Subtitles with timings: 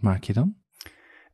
[0.00, 0.54] Wat maak je dan?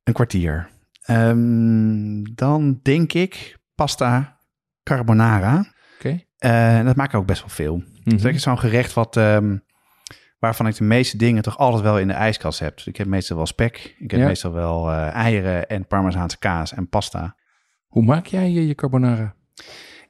[0.05, 0.69] Een kwartier.
[1.03, 4.39] Ehm, dan denk ik pasta
[4.83, 5.65] carbonara.
[5.99, 6.21] Oké.
[6.39, 7.83] Eh, dat maak ik ook best wel veel.
[8.05, 9.57] Dus dat is zo'n gerecht wat, ehm,
[10.39, 12.77] waarvan ik de meeste dingen toch altijd wel in de ijskast heb.
[12.77, 14.27] Dus ik heb meestal wel spek, ik heb Ja.
[14.27, 17.37] meestal wel eh, eieren en parmezaanse kaas en pasta.
[17.87, 19.35] Hoe maak jij je, je carbonara?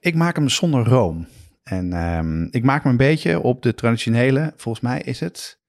[0.00, 1.26] Ik maak hem zonder room.
[1.62, 5.60] En ehm, ik maak hem een beetje op de traditionele, volgens mij is het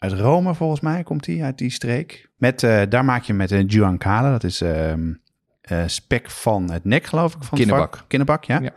[0.00, 2.30] uit Rome, volgens mij komt hij uit die streek.
[2.36, 5.12] Met, eh, daar maak je met een giancale, dat is ehm,
[5.60, 7.42] eh, spek van het nek, geloof ik.
[7.42, 8.04] Van vark.
[8.08, 8.60] Kinnebak, ja.
[8.60, 8.72] Ja.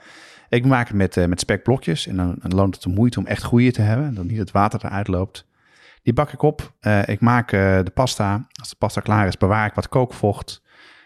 [0.50, 3.26] Ik maak het met, eh, met spekblokjes en dan, dan loont het de moeite om
[3.26, 4.14] echt goede te hebben.
[4.14, 5.48] Dat niet het water eruit loopt.
[6.02, 6.74] Die bak ik op.
[7.06, 8.48] Ik maak de pasta.
[8.60, 10.62] Als de pasta klaar is, bewaar ik wat kookvocht.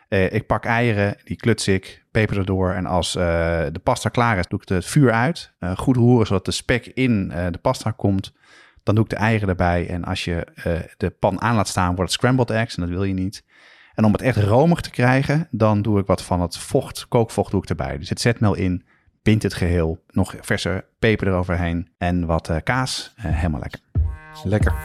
[0.07, 2.71] Ik pak eieren, die kluts ik, peper erdoor.
[2.71, 5.53] En als de pasta klaar is, doe ik het vuur uit.
[5.75, 8.33] Goed roeren, zodat de spek in de pasta komt.
[8.87, 9.89] Dan doe ik de eieren erbij.
[9.89, 12.75] En als je eh, de pan aan laat staan, wordt het scrambled eggs.
[12.75, 13.43] En dat wil je niet.
[13.93, 17.51] En om het echt romig te krijgen, dan doe ik wat van het vocht, kookvocht
[17.51, 17.97] doe ik erbij.
[17.97, 18.85] Dus het zetmeel in,
[19.23, 23.13] bind het geheel, nog verse peper eroverheen en wat eh, kaas.
[23.15, 23.79] Eh, helemaal lekker.
[24.43, 24.75] Lekker.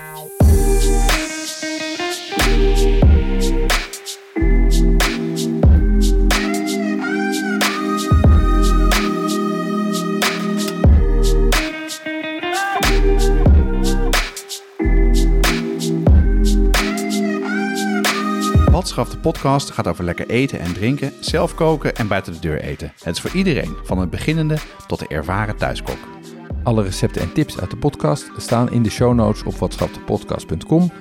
[19.23, 22.93] Podcast gaat over lekker eten en drinken, zelf koken en buiten de deur eten.
[23.03, 24.57] Het is voor iedereen, van het beginnende
[24.87, 25.99] tot de ervaren thuiskok.
[26.63, 30.93] Alle recepten en tips uit de podcast staan in de show notes op watschapdepodcast.com.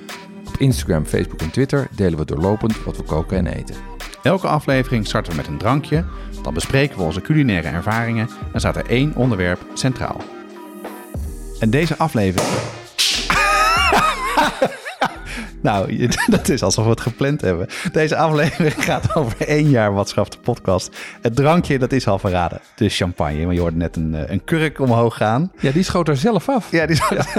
[0.48, 3.76] Op Instagram, Facebook en Twitter delen we doorlopend wat we koken en eten.
[4.22, 6.04] Elke aflevering starten we met een drankje,
[6.42, 10.20] dan bespreken we onze culinaire ervaringen en staat er één onderwerp centraal.
[11.58, 12.48] En deze aflevering...
[15.62, 17.68] nou, dat is alsof we het gepland hebben.
[17.92, 20.96] Deze aflevering gaat over één jaar Watschaf de podcast.
[21.20, 22.60] Het drankje, dat is al verraden.
[22.76, 25.52] De champagne, want je hoorde net een, eh, een kurk omhoog gaan.
[25.60, 26.70] Ja, die schoot er zelf af.
[26.70, 27.02] Ja, die is...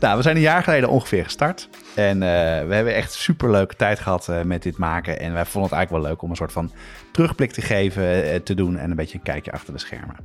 [0.00, 1.68] nou, we zijn een jaar geleden ongeveer gestart.
[1.94, 5.20] En eh, we hebben echt super leuke tijd gehad eh, met dit maken.
[5.20, 6.72] En wij vonden het eigenlijk wel leuk om een soort van
[7.12, 8.76] terugblik te geven, te doen.
[8.76, 10.16] En een beetje een kijkje achter de schermen.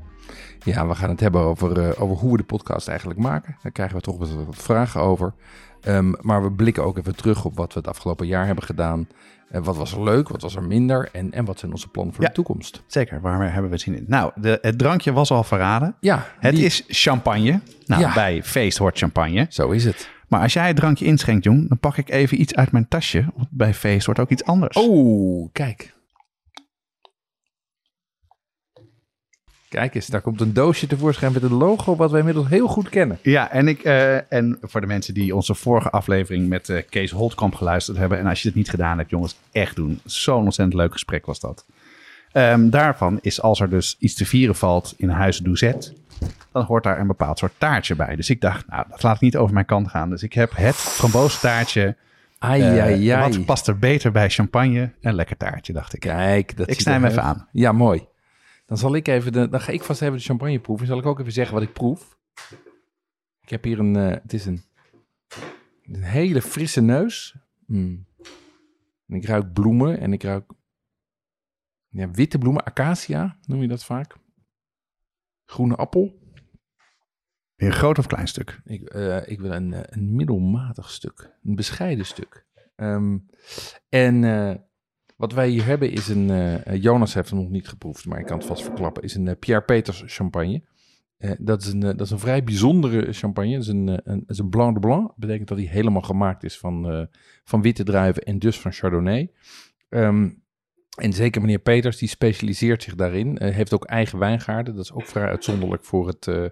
[0.63, 3.55] Ja, we gaan het hebben over, eh, over hoe we de podcast eigenlijk maken.
[3.63, 5.33] Daar krijgen we toch wat, wat vragen over.
[5.81, 9.07] Ehm, maar we blikken ook even terug op wat we het afgelopen jaar hebben gedaan.
[9.49, 12.13] Eh, wat was er leuk, wat was er minder en, en wat zijn onze plannen
[12.13, 12.29] voor Ja.
[12.29, 12.83] de toekomst.
[12.87, 14.05] Zeker, waar hebben we zin in?
[14.07, 15.95] Nou, de, het drankje was al verraden.
[15.99, 17.59] Ja, Het die- is champagne.
[17.85, 18.13] Nou, Ja.
[18.13, 19.45] bij feest hoort champagne.
[19.49, 20.09] Zo is het.
[20.27, 23.25] Maar als jij het drankje inschenkt, jong, dan pak ik even iets uit mijn tasje.
[23.35, 24.77] Want bij feest hoort ook iets anders.
[24.77, 25.93] Oh, kijk.
[29.71, 32.89] Kijk eens, daar komt een doosje tevoorschijn met een logo wat wij inmiddels heel goed
[32.89, 33.19] kennen.
[33.21, 37.11] Ja, en, ik, eh, en voor de mensen die onze vorige aflevering met eh, Kees
[37.11, 38.19] Holtkamp geluisterd hebben.
[38.19, 39.99] En als je het niet gedaan hebt, jongens, echt doen.
[40.05, 41.65] Zo'n ontzettend leuk gesprek was dat.
[42.31, 45.93] Ehm, daarvan is als er dus iets te vieren valt in Huis Douzet,
[46.51, 48.15] dan hoort daar een bepaald soort taartje bij.
[48.15, 50.09] Dus ik dacht, nou, dat laat ik niet over mijn kant gaan.
[50.09, 51.95] Dus ik heb het framboosentaartje.
[52.39, 53.21] Ai, Eh, ai, ai.
[53.21, 54.91] Wat past er beter bij champagne?
[55.01, 55.99] Een lekker taartje, dacht ik.
[55.99, 57.47] Kijk, dat Ik snij hem even aan.
[57.51, 58.09] Ja, mooi.
[58.71, 60.87] Dan zal ik even de, dan ga ik vast even de champagne proeven.
[60.87, 62.19] Zal ik ook even zeggen wat ik proef?
[63.41, 64.63] Ik heb hier een, eh, het is een,
[65.83, 67.35] een hele frisse neus.
[67.65, 68.05] Mm.
[69.07, 70.51] En ik ruik bloemen en ik ruik
[71.87, 74.15] ja, witte bloemen, acacia noem je dat vaak.
[75.45, 76.19] Groene appel.
[77.55, 78.61] Een groot of klein stuk?
[78.63, 82.45] Ik, eh, ik wil een, eh, een middelmatig stuk, een bescheiden stuk.
[82.75, 83.17] Ehm,
[83.89, 84.23] en
[85.21, 88.25] wat wij hier hebben is een, eh, Jonas heeft hem nog niet geproefd, maar ik
[88.25, 90.61] kan het vast verklappen, is een eh, Pierre Peters champagne.
[91.17, 93.51] Eh, dat, is een, eh, dat is een vrij bijzondere champagne.
[93.51, 95.07] Dat is een, eh, een, is een Blanc de Blanc.
[95.07, 97.05] Dat betekent dat hij helemaal gemaakt is van, eh,
[97.43, 99.31] van witte druiven en dus van Chardonnay.
[99.89, 100.29] Ehm,
[100.97, 103.37] en zeker meneer Peters, die specialiseert zich daarin.
[103.37, 104.75] Eh, heeft ook eigen wijngaarden.
[104.75, 106.45] Dat is ook vrij uitzonderlijk voor, het, eh,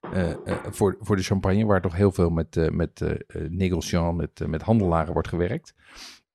[0.00, 0.36] eh, eh,
[0.70, 4.48] voor, voor de champagne, waar toch heel veel met, eh met eh eh, met, eh,
[4.48, 5.74] met handelaren wordt gewerkt.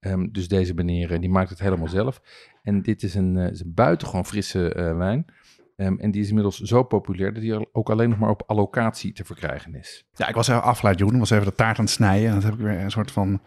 [0.04, 2.22] Ehm, dus deze meneer eh, die maakt het helemaal zelf.
[2.64, 5.26] En dit is een, eh, is een buitengewoon frisse eh, wijn.
[5.28, 5.36] Eh,
[5.76, 9.14] Ehm, en die is inmiddels zo populair dat die ook alleen nog maar op allocatie
[9.14, 10.06] te verkrijgen is.
[10.14, 11.20] Ja, ik was even afgeleid, Jeroen.
[11.20, 12.28] was even de taart aan het snijden.
[12.28, 13.42] En dan heb ik weer een soort van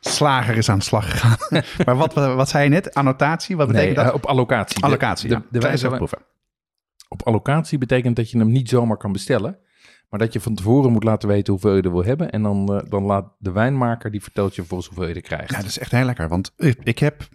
[0.00, 1.62] slager is aan de slag gegaan.
[1.86, 2.94] maar wat, wat zei je net?
[2.94, 3.56] Annotatie?
[3.56, 4.14] Wat betekent Nee, dat?
[4.14, 4.82] op allocatie.
[4.82, 5.76] Allocatie, de, ja.
[5.76, 6.18] de, proeven.
[7.08, 9.58] op allocatie betekent dat je hem niet zomaar kan bestellen.
[10.08, 12.30] Maar dat je van tevoren moet laten weten hoeveel je er wil hebben.
[12.30, 15.50] En dan, eh, dan laat de wijnmaker, die vertelt je volgens hoeveel je er krijgt.
[15.50, 16.28] Ja, dat is echt heel lekker.
[16.28, 16.52] Want
[16.82, 17.28] ik, heb...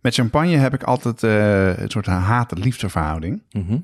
[0.00, 3.42] Met champagne heb ik altijd eh, een soort haat-liefde verhouding.
[3.50, 3.78] Mhm.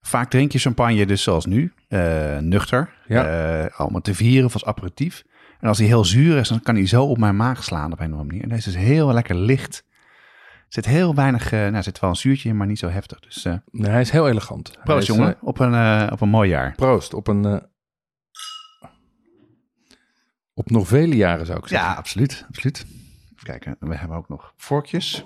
[0.00, 2.96] Vaak drink je champagne dus zoals nu, eh, nuchter.
[3.06, 3.66] Ja.
[3.66, 5.24] allemaal te vieren of als aperitief.
[5.60, 8.00] En als hij heel zuur is, dan kan hij zo op mijn maag slaan op
[8.00, 8.42] een of andere manier.
[8.42, 9.84] En deze is heel lekker licht.
[10.68, 13.20] Zit heel weinig, eh nou, er zit wel een zuurtje in, maar niet zo heftig.
[13.20, 14.72] Dus eh Nee, hij is heel elegant.
[14.84, 16.74] Proost is, jongen, eh, op, een, op een mooi jaar.
[16.74, 17.14] proost.
[17.14, 17.62] Op een...
[20.54, 21.88] op nog vele jaren zou ik zeggen.
[21.88, 22.86] Ja, absoluut, absoluut.
[23.34, 25.24] Even kijken, we hebben ook nog vorkjes.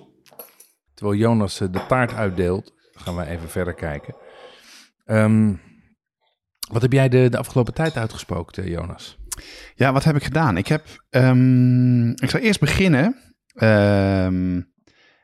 [0.94, 4.14] Terwijl Jonas de taart uitdeelt, gaan we even verder kijken.
[5.04, 5.54] Ehm,
[6.72, 9.18] wat heb jij de, de afgelopen tijd uitgespookt, eh, Jonas?
[9.74, 10.56] Ja, wat heb ik gedaan?
[10.56, 13.16] Ik heb, ehm, ik zal eerst beginnen
[13.54, 14.60] ehm,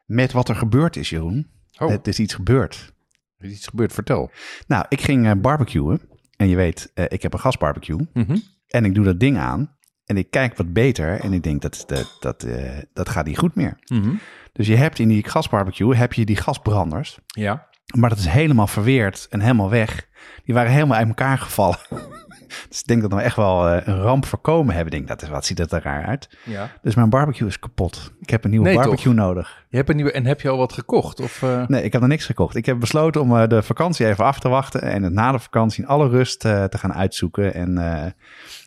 [0.08, 1.50] met wat er gebeurd is, Jeroen.
[1.78, 2.93] Oh, Het is iets gebeurd.
[3.38, 4.31] er is iets gebeurd, vertel.
[4.66, 6.00] Nou, ik ging eh, barbecuen.
[6.37, 8.06] En je weet, eh, ik heb een gasbarbecue.
[8.12, 8.37] Mhm.
[8.66, 9.76] En ik doe dat ding aan.
[10.05, 11.20] En ik kijk wat beter.
[11.20, 13.78] En ik denk, dat, dat, dat, eh, dat gaat niet goed meer.
[13.87, 14.14] Mhm.
[14.52, 17.19] Dus je hebt in die gasbarbecue, heb je die gasbranders.
[17.26, 17.69] Ja.
[17.96, 20.08] Maar dat is helemaal verweerd en helemaal weg.
[20.44, 21.78] Die waren helemaal uit elkaar gevallen.
[22.68, 24.92] dus ik denk dat we echt wel eh, een ramp voorkomen hebben.
[24.92, 26.28] Ik denk, dat is, wat ziet het er raar uit.
[26.44, 26.70] ja.
[26.82, 28.12] Dus mijn barbecue is kapot.
[28.20, 29.66] Ik heb een nieuwe Nee, barbecue nodig.
[29.68, 31.20] Je hebt een nieuwe, en heb je al wat gekocht?
[31.20, 32.56] Of, eh, Nee, ik heb nog niks gekocht.
[32.56, 34.82] Ik heb besloten om eh, de vakantie even af te wachten.
[34.82, 37.54] En het na de vakantie in alle rust te gaan uitzoeken.
[37.54, 38.14] En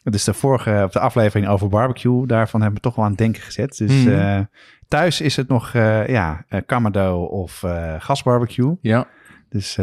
[0.04, 3.20] dus de vorige op de aflevering over barbecue, daarvan hebben we toch wel aan het
[3.20, 3.78] denken gezet.
[3.78, 4.44] Dus Mhm.
[4.88, 5.72] thuis is het nog
[6.08, 7.64] ja, Kamado of
[7.98, 8.78] gasbarbecue.
[8.82, 9.08] Ja.
[9.50, 9.78] Dus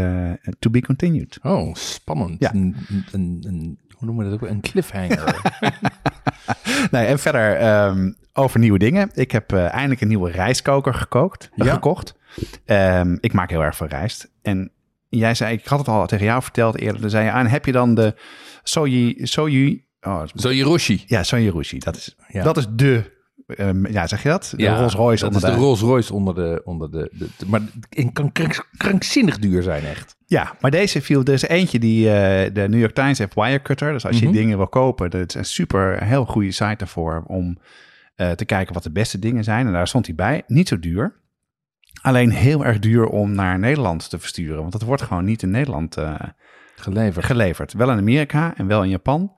[0.59, 1.39] to be continued.
[1.43, 2.37] Oh, spannend.
[2.39, 2.55] Ja.
[2.55, 4.49] Een, een, een, een- hoe noemen we dat ook?
[4.49, 5.37] Een cliffhanger.
[6.91, 9.11] Nee, en verder ehm, over nieuwe dingen.
[9.15, 11.73] Ik heb eh, eindelijk een nieuwe rijstkoker gekookt, Ja.
[11.73, 12.15] gekocht.
[12.65, 14.31] Ehm, ik maak heel erg veel rijst.
[14.43, 14.71] En
[15.09, 17.01] jij zei, ik had het al tegen jou verteld eerder.
[17.01, 18.15] Dan zei je aan, heb je dan de
[18.63, 21.05] soji, soji, oh, Hiroshi.
[21.07, 21.79] ja, soji rushi.
[21.79, 22.43] Dat is, Ja.
[22.43, 23.18] dat is de,
[23.57, 24.55] ehm, ja, zeg je dat?
[24.57, 26.61] De Rolls Royce dat onder is de, de Rolls Royce onder de...
[26.65, 27.61] Onder de, de, de- maar
[27.91, 30.17] het kan krank- krankzinnig duur zijn, echt.
[30.27, 33.93] Ja, maar deze viel, er is eentje die eh, de New York Times heeft Wirecutter.
[33.93, 34.35] Dus als je Mhm.
[34.35, 37.59] dingen wil kopen, dat is een super, heel goede site daarvoor om
[38.15, 39.67] eh, te kijken wat de beste dingen zijn.
[39.67, 40.43] En daar stond hij bij.
[40.47, 41.21] Niet zo duur.
[42.03, 44.59] Alleen heel erg duur om naar Nederland te versturen.
[44.61, 46.15] Want dat wordt gewoon niet in Nederland eh,
[46.77, 47.25] Geleverd.
[47.25, 47.73] geleverd.
[47.73, 49.33] Wel in Amerika en wel in Japan.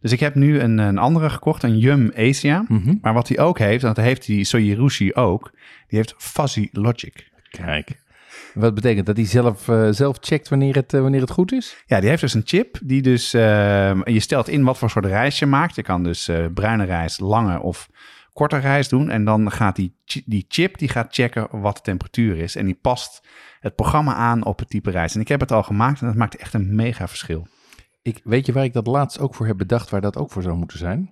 [0.00, 2.64] Dus ik heb nu een, een andere gekocht, een Yum Asia.
[2.68, 2.94] Mhm.
[3.00, 5.50] Maar wat hij ook heeft, en dat heeft die Soyirushi ook,
[5.88, 7.30] die heeft Fuzzy Logic.
[7.50, 8.06] Kijk.
[8.54, 11.82] Wat betekent dat hij zelf, eh, zelf checkt wanneer het, eh, wanneer het goed is?
[11.86, 13.34] Ja, die heeft dus een chip die dus...
[13.34, 15.74] ehm, je stelt in wat voor soort rijst je maakt.
[15.74, 17.88] Je kan dus eh, bruine rijst, lange of
[18.32, 19.10] korte rijst doen.
[19.10, 19.94] En dan gaat die,
[20.24, 22.56] die chip die gaat checken wat de temperatuur is.
[22.56, 23.26] En die past
[23.60, 25.14] het programma aan op het type rijst.
[25.14, 27.46] En ik heb het al gemaakt en dat maakt echt een mega verschil.
[28.08, 30.42] Ik, weet je waar ik dat laatst ook voor heb bedacht, waar dat ook voor
[30.42, 31.10] zou moeten zijn?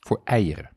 [0.00, 0.70] Voor eieren.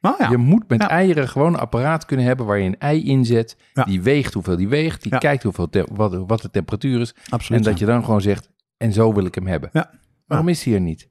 [0.00, 0.88] Nou ja, Je moet met Ja.
[0.88, 3.56] eieren gewoon een apparaat kunnen hebben waar je een ei in zet.
[3.74, 3.84] Ja.
[3.84, 5.02] Die weegt hoeveel die weegt.
[5.02, 7.14] Die kijkt hoeveel te- wat, wat de temperatuur is.
[7.28, 7.60] absoluut.
[7.64, 9.70] en dat je dan gewoon zegt, en zo wil ik hem hebben.
[9.72, 9.90] Ja.
[10.26, 11.08] Waarom is hij er niet?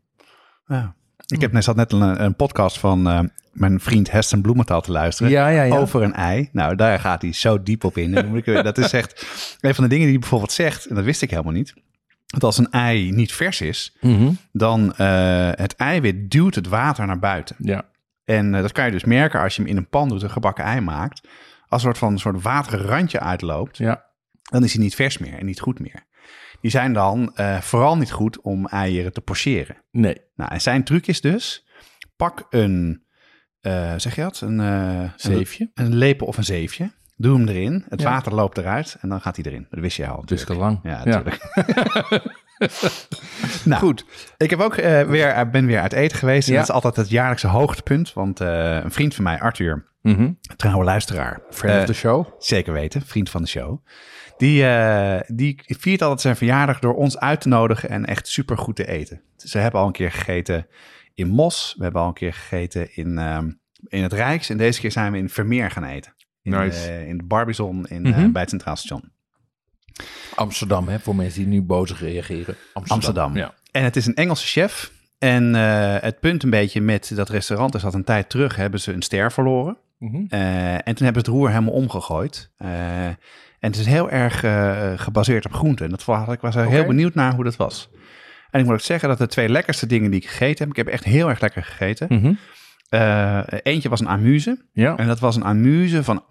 [0.65, 0.95] Ja.
[1.25, 3.19] Ik heb net, zat net een, een podcast van eh,
[3.51, 5.31] mijn vriend Heston Bloementhal te luisteren.
[5.31, 5.77] Ja, ja, ja.
[5.77, 6.49] Over een ei.
[6.51, 8.05] Nou, daar gaat hij zo diep op in.
[8.15, 9.25] En dan moet ik- dat is echt
[9.61, 10.85] een van de dingen die hij bijvoorbeeld zegt.
[10.85, 11.73] En dat wist ik helemaal niet.
[12.29, 14.31] Dat als een ei niet vers is, Mhm.
[14.51, 17.55] dan eh, het eiwit duwt het water naar buiten.
[17.59, 17.85] Ja.
[18.25, 20.29] En eh, dat kan je dus merken als je hem in een pan doet, een
[20.29, 21.27] gebakken ei maakt.
[21.67, 24.05] Als er soort van een soort waterig randje uitloopt, ja.
[24.41, 26.07] dan is hij niet vers meer en niet goed meer.
[26.61, 29.77] Die zijn dan eh, vooral niet goed om eieren te pocheren.
[29.91, 30.17] Nee.
[30.35, 31.67] Nou, en zijn truc is dus,
[32.15, 33.03] pak een,
[33.97, 34.41] zeg je dat?
[34.41, 35.71] Een, een, Zeefje.
[35.73, 36.91] een lepel of een zeefje.
[37.21, 38.09] Doe hem erin, het Ja.
[38.09, 39.67] water loopt eruit en dan gaat hij erin.
[39.69, 40.25] Dat wist je al.
[40.25, 40.79] Dus te lang.
[40.83, 41.37] Ja, natuurlijk.
[43.65, 44.05] nou, Goed.
[44.37, 46.47] ik heb ook eh, weer, eh, ben weer uit eten geweest.
[46.47, 46.59] En Ja.
[46.59, 48.13] dat is altijd het jaarlijkse hoogtepunt.
[48.13, 50.31] Want eh, een vriend van mij, Arthur, Mhm.
[50.55, 51.41] trouwe luisteraar.
[51.49, 52.25] Friend eh, of the show.
[52.37, 53.85] Zeker weten, vriend van de show.
[54.37, 58.57] Die, eh, die viert altijd zijn verjaardag door ons uit te nodigen en echt super
[58.57, 59.21] goed te eten.
[59.37, 60.67] Ze hebben al een keer gegeten
[61.13, 61.75] in Mos.
[61.77, 63.51] We hebben al een keer gegeten in, ehm,
[63.87, 64.49] in het Rijks.
[64.49, 66.13] En deze keer zijn we in Vermeer gaan eten.
[66.53, 66.87] In, Nice.
[66.91, 68.31] eh, in de Barbizon in, eh, Mhm.
[68.31, 69.11] bij het Centraal Station.
[70.35, 72.55] Amsterdam, hè, voor mensen die nu boos reageren.
[72.73, 72.91] Amsterdam.
[72.95, 73.35] Amsterdam.
[73.35, 73.53] Ja.
[73.71, 74.91] En het is een Engelse chef.
[75.17, 78.79] En eh, het punt een beetje met dat restaurant is dat een tijd terug hebben
[78.79, 79.77] ze een ster verloren.
[79.97, 80.15] Mhm.
[80.29, 82.49] Eh, en toen hebben ze het roer helemaal omgegooid.
[82.57, 83.17] Eh, en
[83.59, 85.85] het is heel erg eh, gebaseerd op groenten.
[85.85, 87.89] En dat was, ik was er heel benieuwd naar hoe dat was.
[88.51, 90.69] En ik moet ook zeggen dat de twee lekkerste dingen die ik gegeten heb...
[90.69, 92.07] Ik heb echt heel erg lekker gegeten.
[92.09, 92.33] Mhm.
[92.89, 94.65] Eh, eentje was een amuse.
[94.73, 94.95] Ja.
[94.97, 96.25] En dat was een amuse van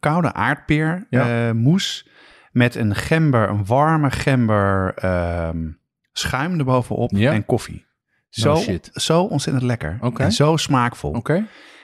[0.00, 1.46] koude aardpeer Ja.
[1.48, 2.08] eh, moes
[2.52, 5.68] met een gember, een warme gember ehm,
[6.12, 7.32] schuim erbovenop Ja.
[7.32, 7.86] en koffie.
[8.30, 8.90] No Zo, shit.
[8.92, 11.10] zo ontzettend lekker en zo smaakvol.
[11.12, 11.34] Oké.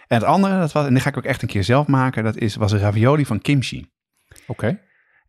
[0.09, 2.25] En het andere, dat was, en die ga ik ook echt een keer zelf maken,
[2.25, 3.90] dat is, was een ravioli van kimchi.
[4.47, 4.78] Oké.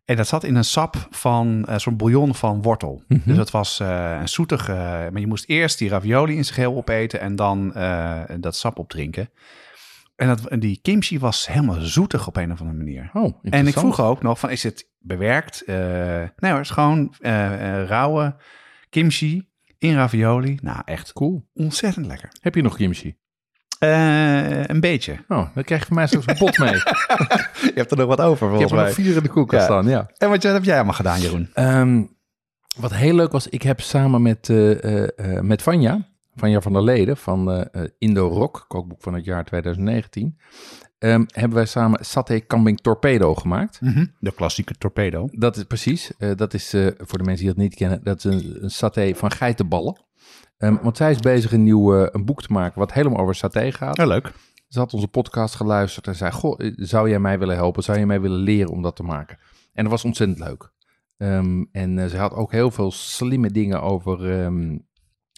[0.08, 3.02] En dat zat in een sap van eh, zo'n bouillon van wortel.
[3.08, 3.20] Mhm.
[3.24, 4.72] Dus dat was eh, een zoetige,
[5.12, 8.78] maar je moest eerst die ravioli in zijn geheel opeten en dan eh, dat sap
[8.78, 9.30] opdrinken.
[10.16, 13.10] En, dat, die kimchi was helemaal zoetig op een of andere manier.
[13.12, 15.64] Oh, En ik vroeg ook nog van, is het bewerkt?
[15.64, 15.76] Eh,
[16.36, 18.36] nee hoor, het is gewoon eh, eh, rauwe
[18.88, 19.48] kimchi
[19.78, 20.58] in ravioli.
[20.62, 21.48] Nou, echt Cool.
[21.54, 22.32] ontzettend lekker.
[22.40, 23.16] Heb je nog kimchi?
[23.78, 25.12] Eh, een beetje.
[25.28, 26.72] Oh, dan krijg je van mij straks een pot mee.
[27.68, 29.72] Je hebt er nog wat over Ik heb er nog vier in de koelkast Ja.
[29.80, 30.10] staan, ja.
[30.18, 31.50] En wat heb jij allemaal gedaan, Jeroen?
[31.54, 32.02] Ehm,
[32.76, 36.72] wat heel leuk was, ik heb samen met, eh, eh, eh, met Vanja, Vanja van
[36.72, 40.38] der Leden van eh, eh, Indo Rock, kookboek van het jaar 2019,
[40.98, 43.80] ehm, hebben wij samen Saté Kambing Torpedo gemaakt.
[44.20, 45.28] De klassieke torpedo.
[45.30, 48.16] Dat is precies, eh, dat is eh, voor de mensen die dat niet kennen, dat
[48.18, 50.06] is een, een saté van geitenballen.
[50.58, 53.34] Ehm, want zij is bezig een nieuw eh, een boek te maken wat helemaal over
[53.34, 53.96] saté gaat.
[53.96, 54.32] Ja, leuk.
[54.68, 57.82] Ze had onze podcast geluisterd en zei: Goh, eh, zou jij mij willen helpen?
[57.82, 59.38] Zou je mij willen leren om dat te maken?
[59.72, 60.72] En dat was ontzettend leuk.
[61.16, 64.78] Ehm, en eh, ze had ook heel veel slimme dingen over, ehm,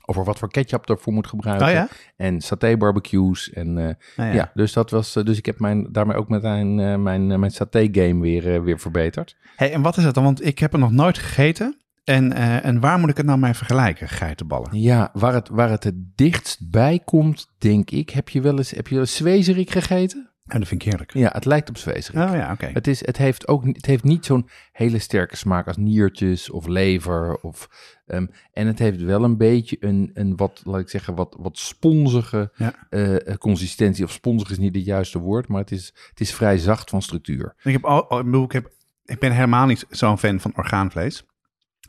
[0.07, 1.67] over wat voor ketchup ervoor moet gebruiken.
[1.67, 1.89] Oh ja?
[2.17, 3.53] En saté barbecues.
[3.53, 4.51] En Nou ja.
[4.55, 5.13] dus dat was.
[5.13, 9.37] dus ik heb mijn, daarmee ook met mijn, mijn, mijn saté game weer, weer verbeterd.
[9.57, 10.25] Hey, en wat is het dan?
[10.25, 11.81] Want ik heb er nog nooit gegeten.
[12.11, 14.81] En, eh, en waar moet ik het nou mee vergelijken, geitenballen?
[14.81, 18.11] Ja, waar het, waar het het dichtst bij komt, denk ik.
[18.11, 20.29] Heb je wel eens, heb je wel eens zwezerik gegeten?
[20.47, 21.13] En dat vind ik heerlijk.
[21.15, 22.29] Ja, het lijkt op zwezerik.
[22.29, 22.67] Oh ja, oké.
[22.73, 26.51] Het, is, het heeft ook niet- het heeft niet zo'n hele sterke smaak als niertjes
[26.51, 27.37] of lever.
[27.37, 27.69] Of,
[28.07, 31.59] ehm, en het heeft wel een beetje een, een wat, laat ik zeggen, wat, wat
[31.59, 32.73] sponsige Ja.
[32.89, 34.05] eh, consistentie.
[34.05, 37.03] Of sponsig is niet het juiste woord, maar het is, het is vrij zacht van
[37.03, 37.55] structuur.
[37.63, 38.71] Ik, heb al, al- ik, bedoel, ik, heb,
[39.05, 41.25] ik ben helemaal niet zo'n fan van orgaanvlees.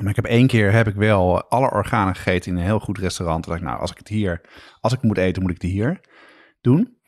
[0.01, 2.97] Maar ik heb één keer heb ik wel alle organen gegeten in een heel goed
[2.97, 3.43] restaurant.
[3.43, 4.41] Toen dacht ik, nou, als ik het hier,
[4.79, 6.01] als ik moet eten, moet ik het hier
[6.61, 6.99] doen.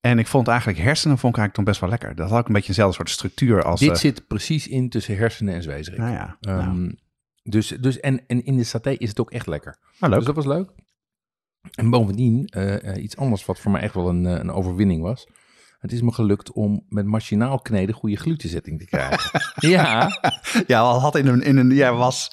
[0.00, 2.14] En ik vond eigenlijk hersenen vond ik eigenlijk toch best wel lekker.
[2.14, 3.80] Dat had ook een beetje dezelfde soort structuur als...
[3.80, 5.98] Dit eh, zit precies in tussen hersenen en zwezerik.
[6.00, 6.98] nou ja, Ehm, nou,
[7.42, 9.78] dus, dus, en, en in de saté is het ook echt lekker.
[9.98, 10.24] nou, leuk.
[10.24, 10.70] Dus dat was leuk.
[11.74, 15.26] En bovendien, eh, eh, iets anders wat voor mij echt wel een, een overwinning was.
[15.86, 19.40] Het is me gelukt om met machinaal kneden goede glutenzetting te krijgen.
[19.70, 20.08] ja,
[20.66, 22.30] Ja, al had in een, in een, ja, was,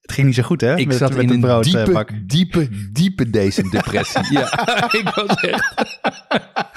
[0.00, 0.76] het ging niet zo goed hè?
[0.76, 2.08] ik met, zat met in een broodbak.
[2.08, 3.30] diepe, diepe, diepe
[3.70, 4.32] depressie.
[4.38, 4.52] ja,
[4.92, 5.74] ik was echt...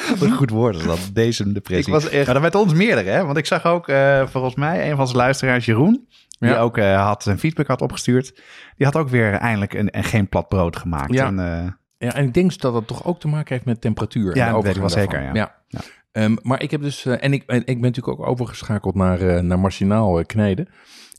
[0.09, 1.93] Wat een goed woord is dat, deze depressie.
[1.93, 3.25] Ik was echt- Maar dat met ons meerdere, hè?
[3.25, 6.07] Want ik zag ook, eh, volgens mij, een van zijn luisteraars, Jeroen,
[6.39, 6.57] die Ja.
[6.59, 8.41] ook eh, had een feedback had opgestuurd.
[8.77, 11.13] Die had ook weer eindelijk een, een geen plat brood gemaakt.
[11.13, 11.25] Ja.
[11.25, 14.31] En, eh, Ja, en ik denk dat dat toch ook te maken heeft met temperatuur.
[14.31, 15.33] en Ja, dat weet ik wel zeker, ja.
[15.33, 15.83] ja.
[16.11, 19.21] Ehm, maar ik heb dus, eh, en ik, en ik ben natuurlijk ook overgeschakeld naar,
[19.21, 20.67] eh, naar machinaal kneden.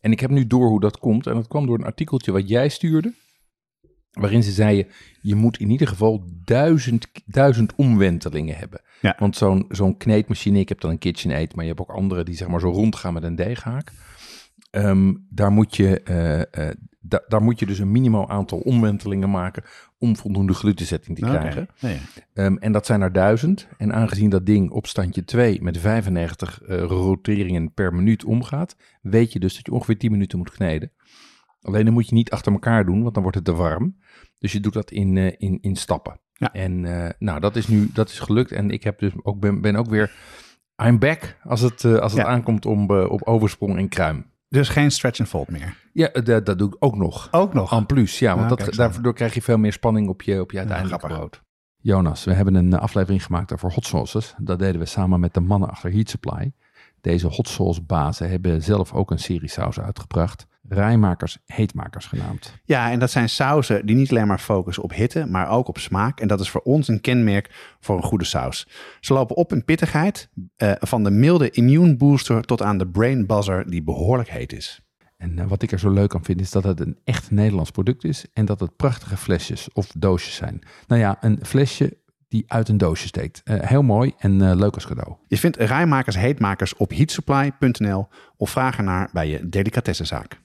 [0.00, 1.26] En ik heb nu door hoe dat komt.
[1.26, 3.12] En dat kwam door een artikeltje wat jij stuurde.
[4.10, 8.80] Waarin ze zeiden, je moet in ieder geval duizend, duizend omwentelingen hebben.
[9.00, 9.16] Ja.
[9.18, 12.36] Want zo'n zo'n kneedmachine, ik heb dan een KitchenAid, maar je hebt ook andere die
[12.36, 13.92] zeg maar zo rondgaan met een deeghaak.
[14.76, 19.30] Ehm, daar, moet je, eh, eh, da- daar moet je dus een minimaal aantal omwentelingen
[19.30, 19.62] maken
[19.98, 21.68] om voldoende glutenzetting te krijgen.
[22.34, 23.68] Ehm, en dat zijn er duizend.
[23.78, 29.32] En aangezien dat ding op standje 2 met 95 eh, roteringen per minuut omgaat, weet
[29.32, 30.92] je dus dat je ongeveer 10 minuten moet kneden.
[31.60, 33.96] Alleen dan moet je niet achter elkaar doen, want dan wordt het te warm.
[34.38, 36.20] Dus je doet dat in, in, in stappen.
[36.32, 36.52] Ja.
[36.52, 36.80] En
[37.18, 38.52] nou, dat is nu dat is gelukt.
[38.52, 40.14] En ik heb dus ook, ben, ben ook weer.
[40.86, 42.26] I'm back als het, als het Ja.
[42.28, 44.24] aankomt om, op oversprong en kruim.
[44.48, 45.76] Dus geen stretch and fold meer.
[45.92, 47.28] Ja, eh, dat, dat doe ik ook nog.
[47.30, 47.72] Ook nog.
[47.72, 50.50] En plus, ja, want Ah, dat, daardoor krijg je veel meer spanning op je, op
[50.50, 51.28] je uiteindelijke grappig.
[51.28, 51.44] brood.
[51.80, 54.34] Jonas, we hebben een eh, aflevering gemaakt over hot sauces.
[54.38, 56.52] Dat deden we samen met de mannen achter Heat Supply.
[57.00, 60.46] Deze hot sauce bazen hebben zelf ook een serie saus uitgebracht.
[60.68, 62.54] Rijmakers, heetmakers genaamd.
[62.64, 65.78] Ja, en dat zijn sauzen die niet alleen maar focussen op hitte, maar ook op
[65.78, 66.20] smaak.
[66.20, 68.68] En dat is voor ons een kenmerk voor een goede saus.
[69.00, 73.26] Ze lopen op in pittigheid, eh, van de milde immune booster tot aan de brain
[73.26, 74.80] buzzer die behoorlijk heet is.
[75.16, 77.70] En eh, wat ik er zo leuk aan vind is dat het een echt Nederlands
[77.70, 78.26] product is.
[78.32, 80.62] En dat het prachtige flesjes of doosjes zijn.
[80.86, 81.96] Nou ja, een flesje
[82.28, 83.40] die uit een doosje steekt.
[83.44, 85.16] Eh, heel mooi en leuk als cadeau.
[85.28, 90.44] Je vindt rijmakers heetmakers op heatsupply.nl of vraag ernaar bij je delicatessenzaak.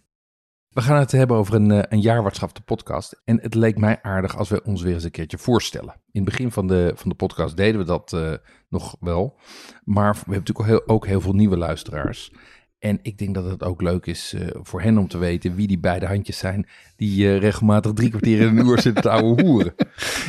[0.71, 3.21] We gaan het hebben over een, eh, een jaarwaardschap, de podcast.
[3.25, 5.93] En het leek mij aardig als we ons weer eens een keertje voorstellen.
[6.11, 8.33] In het begin van de, van de podcast deden we dat uh,
[8.69, 9.39] nog wel.
[9.83, 12.33] Maar we hebben natuurlijk ook heel, ook heel veel nieuwe luisteraars.
[12.79, 15.67] En ik denk dat het ook leuk is uh, voor hen om te weten wie
[15.67, 16.67] die beide handjes zijn.
[16.95, 19.73] die uh, regelmatig drie kwartier in een uur zitten te ouwe hoeren.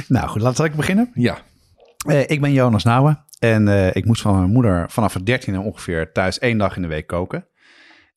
[0.08, 1.10] Nou goed, laten we beginnen.
[1.14, 1.38] Ja.
[2.26, 3.24] Ik ben Jonas Nouwen.
[3.38, 6.88] En ik moest van mijn moeder vanaf het dertiende ongeveer thuis één dag in de
[6.88, 7.46] week koken.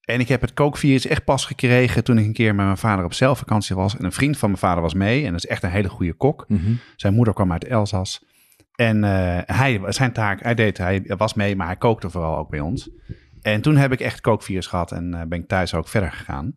[0.06, 3.06] En ik heb het kookvirus echt pas gekregen toen ik een keer met mijn vader
[3.06, 3.98] op zelfvakantie was.
[3.98, 5.26] En een vriend van mijn vader was mee.
[5.26, 6.46] En dat is echt een hele goede kok.
[6.48, 6.80] Mm -hmm.
[6.96, 8.26] Zijn moeder kwam uit Elzas.
[8.76, 12.50] En uh, hij, zijn taak, hij deed, hij was mee, maar hij kookte vooral ook
[12.50, 12.90] bij ons.
[13.42, 16.56] En toen heb ik echt kookvirus gehad en uh, ben ik thuis ook verder gegaan.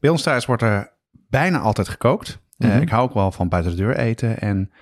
[0.00, 0.92] Bij ons thuis wordt er
[1.28, 2.38] bijna altijd gekookt.
[2.56, 2.76] Mm -hmm.
[2.76, 4.40] uh, ik hou ook wel van buiten de deur eten.
[4.40, 4.72] En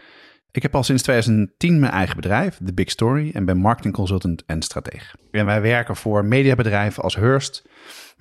[0.51, 4.45] ik heb al sinds 2010 mijn eigen bedrijf, The Big Story, en ben marketing consultant
[4.47, 5.15] en strateeg.
[5.31, 7.69] En wij werken voor mediabedrijven als Hearst,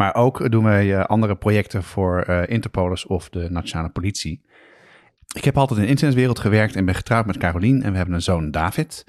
[0.01, 4.41] maar ook doen wij uh, andere projecten voor uh, Interpolis of de Nationale Politie.
[5.33, 8.15] Ik heb altijd in de internetwereld gewerkt en ben getrouwd met Carolien en we hebben
[8.15, 9.05] een zoon David.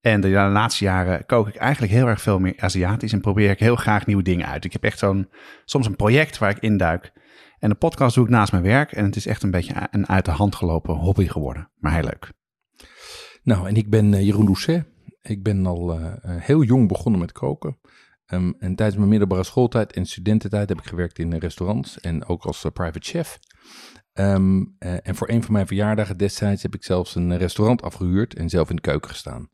[0.00, 3.58] En de laatste jaren kook ik eigenlijk heel erg veel meer Aziatisch en probeer ik
[3.58, 4.64] heel graag nieuwe dingen uit.
[4.64, 5.28] Ik heb echt zo'n
[5.64, 7.12] soms een project waar ik induik.
[7.58, 10.08] En de podcast doe ik naast mijn werk en het is echt een beetje een
[10.08, 12.32] uit de hand gelopen hobby geworden, maar heel leuk.
[13.42, 14.86] Nou, en ik ben uh, Jeroen Doucet.
[15.22, 17.78] Ik ben al heel jong begonnen met koken.
[18.32, 22.44] Um, en tijdens mijn middelbare schooltijd en studententijd heb ik gewerkt in restaurants en ook
[22.44, 23.38] als uh, private chef.
[24.12, 28.48] Um, en voor een van mijn verjaardagen destijds heb ik zelfs een restaurant afgehuurd en
[28.48, 29.48] zelf in de keuken gestaan.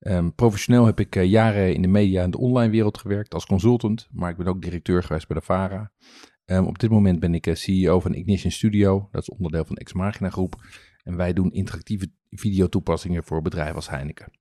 [0.00, 4.08] Um, professioneel heb ik jaren in de media en de online wereld gewerkt als consultant,
[4.12, 5.92] maar ik ben ook directeur geweest bij de VARA.
[6.46, 10.30] op dit moment ben ik CEO van Ignition Studio, dat is onderdeel van Ex Machina
[10.30, 10.54] Groep.
[11.02, 14.32] En wij doen interactieve videotoepassingen voor bedrijven als Heineken.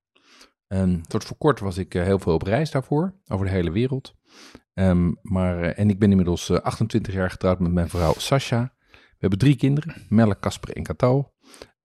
[0.68, 3.72] Um, tot voor kort was ik uh, heel veel op reis daarvoor, over de hele
[3.72, 4.16] wereld.
[4.74, 8.74] Um, maar, uh, en ik ben inmiddels uh, 28 jaar getrouwd met mijn vrouw Sascha.
[8.92, 11.32] We hebben drie kinderen, Melle, Casper en Cato.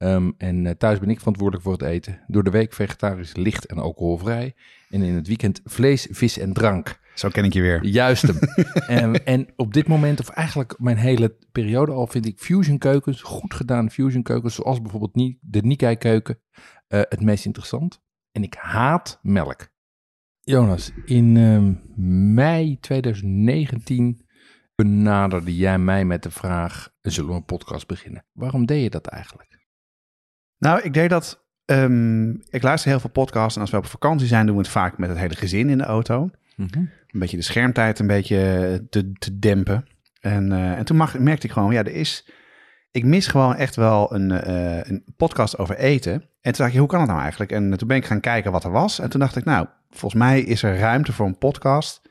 [0.02, 2.20] Um, en eh, thuis ben ik verantwoordelijk voor het eten.
[2.26, 4.54] Door de week vegetarisch, licht en alcoholvrij.
[4.90, 7.00] En in het weekend vlees, vis en drank.
[7.14, 7.84] Zo ken ik je weer.
[7.84, 8.38] Juist hem.
[9.02, 13.22] en, en op dit moment, of eigenlijk mijn hele periode al, vind ik fusion keukens,
[13.22, 16.38] goed gedaan fusion keukens, zoals bijvoorbeeld de Nikkei keuken,
[16.88, 18.01] uh, het meest interessant.
[18.32, 19.68] En ik haat melk.
[20.40, 21.74] Jonas, in uh,
[22.34, 24.26] mei 2019
[24.74, 28.24] benaderde jij mij met de vraag, zullen we een podcast beginnen?
[28.32, 29.58] Waarom deed je dat eigenlijk?
[30.58, 34.26] Nou, ik deed dat, um, ik luister heel veel podcasts en als we op vakantie
[34.26, 36.30] zijn doen we het vaak met het hele gezin in de auto.
[36.56, 36.90] Mm -hmm.
[37.06, 39.86] Een beetje de schermtijd een beetje te, te dempen.
[40.20, 42.30] En, uh, en toen mag, merkte ik gewoon, ja, er is,
[42.92, 46.12] ik mis gewoon echt wel een, uh, een podcast over eten.
[46.12, 47.52] En toen dacht ik, hoe kan het nou eigenlijk?
[47.52, 48.98] En toen ben ik gaan kijken wat er was.
[48.98, 52.02] En toen dacht ik, nou, volgens mij is er ruimte voor een podcast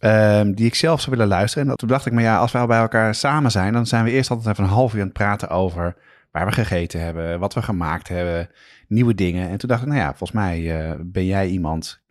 [0.00, 1.68] um, die ik zelf zou willen luisteren.
[1.68, 4.10] En toen dacht ik, maar ja, als wij bij elkaar samen zijn, dan zijn we
[4.10, 5.96] eerst altijd even een half uur aan het praten over
[6.30, 8.50] waar we gegeten hebben, wat we gemaakt hebben,
[8.88, 9.48] nieuwe dingen.
[9.48, 12.06] En toen dacht ik, nou ja, volgens mij uh, ben jij iemand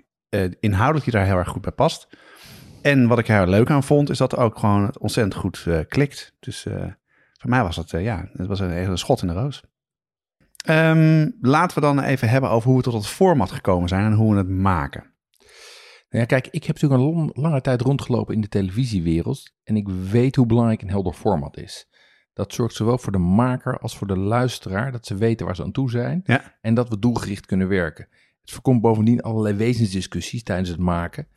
[0.60, 2.08] inhoudelijk die daar heel erg goed bij past.
[2.82, 6.36] En wat ik er leuk aan vond, is dat ook gewoon ontzettend goed klikt.
[6.40, 6.66] Dus
[7.38, 9.64] voor mij was het, ja, het was een hele schot in de roos.
[10.70, 14.14] Um, laten we dan even hebben over hoe we tot het format gekomen zijn en
[14.14, 15.16] hoe we het maken.
[16.10, 19.76] Nou ja, kijk, ik heb natuurlijk een long, lange tijd rondgelopen in de televisiewereld en
[19.76, 21.88] ik weet hoe belangrijk een helder format is.
[22.34, 25.64] Dat zorgt zowel voor de maker als voor de luisteraar, dat ze weten waar ze
[25.64, 26.58] aan toe zijn ja.
[26.62, 28.08] en dat we doelgericht kunnen werken.
[28.42, 31.28] Het voorkomt bovendien allerlei wezensdiscussies tijdens het maken.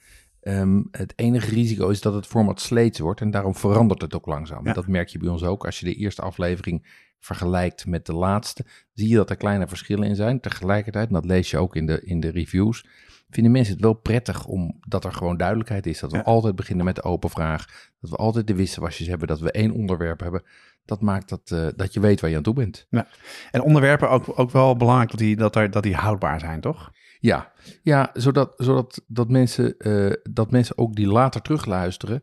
[0.43, 4.27] Um, het enige risico is dat het format sleets wordt en daarom verandert het ook
[4.27, 4.67] langzaam.
[4.67, 4.73] Ja.
[4.73, 5.67] Dat merk je bij ons ook.
[5.67, 10.09] Als je de eerste aflevering vergelijkt met de laatste, zie je dat er kleine verschillen
[10.09, 10.41] in zijn.
[10.41, 12.87] Tegelijkertijd, en dat lees je ook in de, in de reviews,
[13.31, 16.01] vinden mensen het wel prettig omdat er gewoon duidelijkheid is.
[16.01, 16.23] Dat we ja.
[16.23, 17.91] altijd beginnen met de open vraag.
[18.01, 19.29] Dat we altijd de wisselwasjes hebben.
[19.29, 20.43] Dat we één onderwerp hebben.
[20.85, 22.87] Dat maakt dat, uh, dat je weet waar je aan toe bent.
[22.91, 23.07] Ja.
[23.51, 26.93] En onderwerpen ook, ook wel belangrijk dat die, dat, er, dat die houdbaar zijn, toch?
[27.21, 27.53] Ja,
[27.83, 32.23] ja zodat, zodat dat mensen, uh, dat mensen ook die later terugluisteren,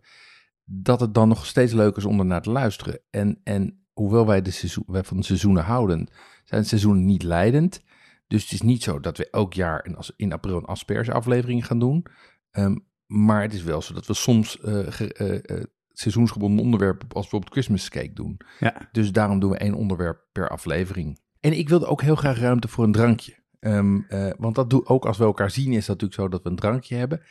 [0.63, 2.99] dat het dan nog steeds leuk is om ernaar te luisteren.
[3.09, 6.09] En, en hoewel wij, de seizoen, wij van de seizoenen houden,
[6.43, 7.81] zijn de seizoenen niet leidend.
[8.27, 11.65] Dus het is niet zo dat we elk jaar in, in april een asperge aflevering
[11.65, 12.05] gaan doen.
[12.51, 17.21] Um, maar het is wel zo dat we soms uh, ge, uh, seizoensgebonden onderwerpen als
[17.21, 18.37] bijvoorbeeld Christmas cake doen.
[18.59, 18.89] Ja.
[18.91, 21.19] Dus daarom doen we één onderwerp per aflevering.
[21.39, 23.35] En ik wilde ook heel graag ruimte voor een drankje.
[23.67, 26.43] Um, uh, want dat doe ook als we elkaar zien, is dat natuurlijk zo dat
[26.43, 27.21] we een drankje hebben.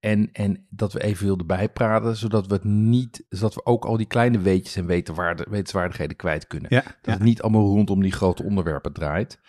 [0.00, 3.96] En, en dat we even wilden bijpraten, zodat we het niet, zodat we ook al
[3.96, 6.74] die kleine weetjes en wetenwaarde, wetenswaardigheden kwijt kunnen.
[6.74, 7.12] Ja, dat ja.
[7.12, 9.40] het niet allemaal rondom die grote onderwerpen draait.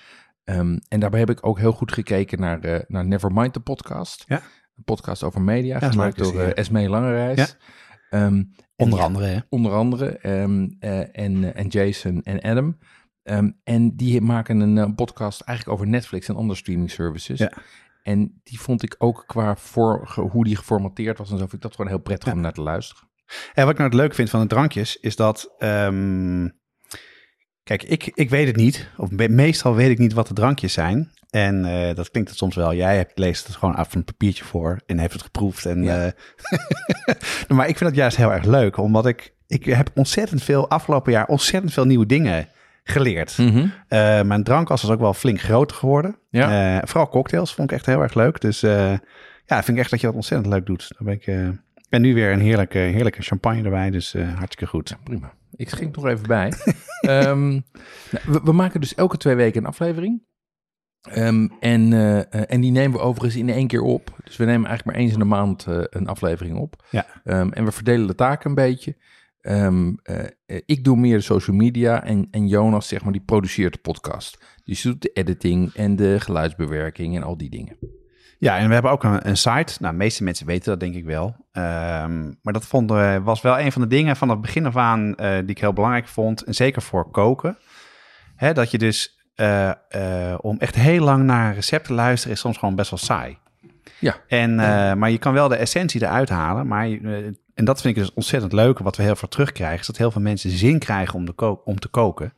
[0.43, 4.23] Um, en daarbij heb ik ook heel goed gekeken naar, uh, naar Nevermind, de podcast.
[4.27, 4.41] Ja.
[4.75, 6.53] Een podcast over media, Ja, gemaakt door uh, ja.
[6.53, 7.55] Esmee Langereis.
[8.09, 8.25] Ja.
[8.25, 9.39] Um, Onder andere, hè?
[9.49, 10.17] Onder andere.
[10.17, 12.77] ehm, eh, en, eh, en Jason en Adam.
[13.23, 17.39] Ehm, en die maken een eh, podcast eigenlijk over Netflix en andere streaming services.
[17.39, 17.51] Ja.
[18.03, 21.61] En die vond ik ook qua voor, hoe die geformateerd was en zo, vind ik
[21.61, 22.33] dat gewoon heel prettig Ja.
[22.35, 23.09] om naar te luisteren.
[23.53, 25.53] En wat ik nou het leuk vind van de drankjes, is dat...
[25.57, 26.47] ehm,
[27.63, 28.89] kijk, ik, ik weet het niet.
[28.97, 31.11] Of me- meestal weet ik niet wat de drankjes zijn.
[31.29, 32.73] En eh, dat klinkt het soms wel.
[32.73, 35.65] Jij hebt, leest het gewoon af van een papiertje voor en heeft het geproefd.
[35.65, 36.05] En, Ja.
[36.05, 36.11] eh,
[37.55, 39.33] maar ik vind het juist heel erg leuk, omdat ik...
[39.47, 42.47] Ik heb ontzettend veel, afgelopen jaar, ontzettend veel nieuwe dingen
[42.83, 43.37] geleerd.
[43.87, 46.17] Eh, mijn drankkast is ook wel flink groter geworden.
[46.29, 46.77] Ja.
[46.77, 48.41] Eh, vooral cocktails vond ik echt heel erg leuk.
[48.41, 48.97] Dus eh,
[49.45, 50.93] ja, vind ik echt dat je dat ontzettend leuk doet.
[50.97, 51.27] Dan ben ik,
[51.89, 53.89] en nu weer een heerlijke, heerlijke champagne erbij.
[53.89, 54.89] Dus hartstikke goed.
[54.89, 55.33] Ja, prima.
[55.55, 56.53] Ik schenk nog even bij.
[57.03, 57.61] Ehm, nou,
[58.25, 60.23] we, we maken dus elke twee weken een aflevering.
[61.01, 61.93] Ehm, en,
[62.47, 64.15] en die nemen we overigens in één keer op.
[64.23, 66.85] Dus we nemen eigenlijk maar eens in de maand een aflevering op.
[66.89, 67.05] Ja.
[67.23, 68.95] Ehm, en we verdelen de taken een beetje.
[69.43, 73.21] Ehm, eh, eh, ik doe meer de social media en, en Jonas, zeg maar, die
[73.25, 74.37] produceert de podcast.
[74.63, 77.77] Dus die doet de editing en de geluidsbewerking en al die dingen.
[78.39, 79.73] Ja, en we hebben ook een, een site.
[79.79, 81.35] Nou, de meeste mensen weten dat denk ik wel.
[81.51, 82.89] Ehm, maar dat vond,
[83.23, 85.73] was wel een van de dingen van het begin af aan eh, die ik heel
[85.73, 86.41] belangrijk vond.
[86.43, 87.57] En zeker voor koken.
[88.35, 89.17] Hè, dat je dus
[90.41, 93.37] om echt heel lang naar een recept te luisteren is soms gewoon best wel saai.
[93.99, 94.15] Ja.
[94.27, 94.55] En,
[94.99, 96.67] maar je kan wel de essentie eruit halen.
[96.67, 98.79] Maar, je- en dat vind ik dus ontzettend leuk.
[98.79, 101.61] Wat we heel veel terugkrijgen, is dat heel veel mensen zin krijgen om, de ko-
[101.65, 102.33] om te koken.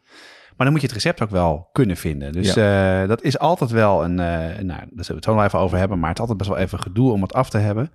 [0.58, 2.32] Maar dan moet je het recept ook wel kunnen vinden.
[2.32, 5.44] Dus eh, dat is altijd wel een, eh, nou, daar zullen we het zo nog
[5.44, 6.00] even over hebben.
[6.00, 7.92] Maar het is altijd best wel even gedoe om het af te hebben.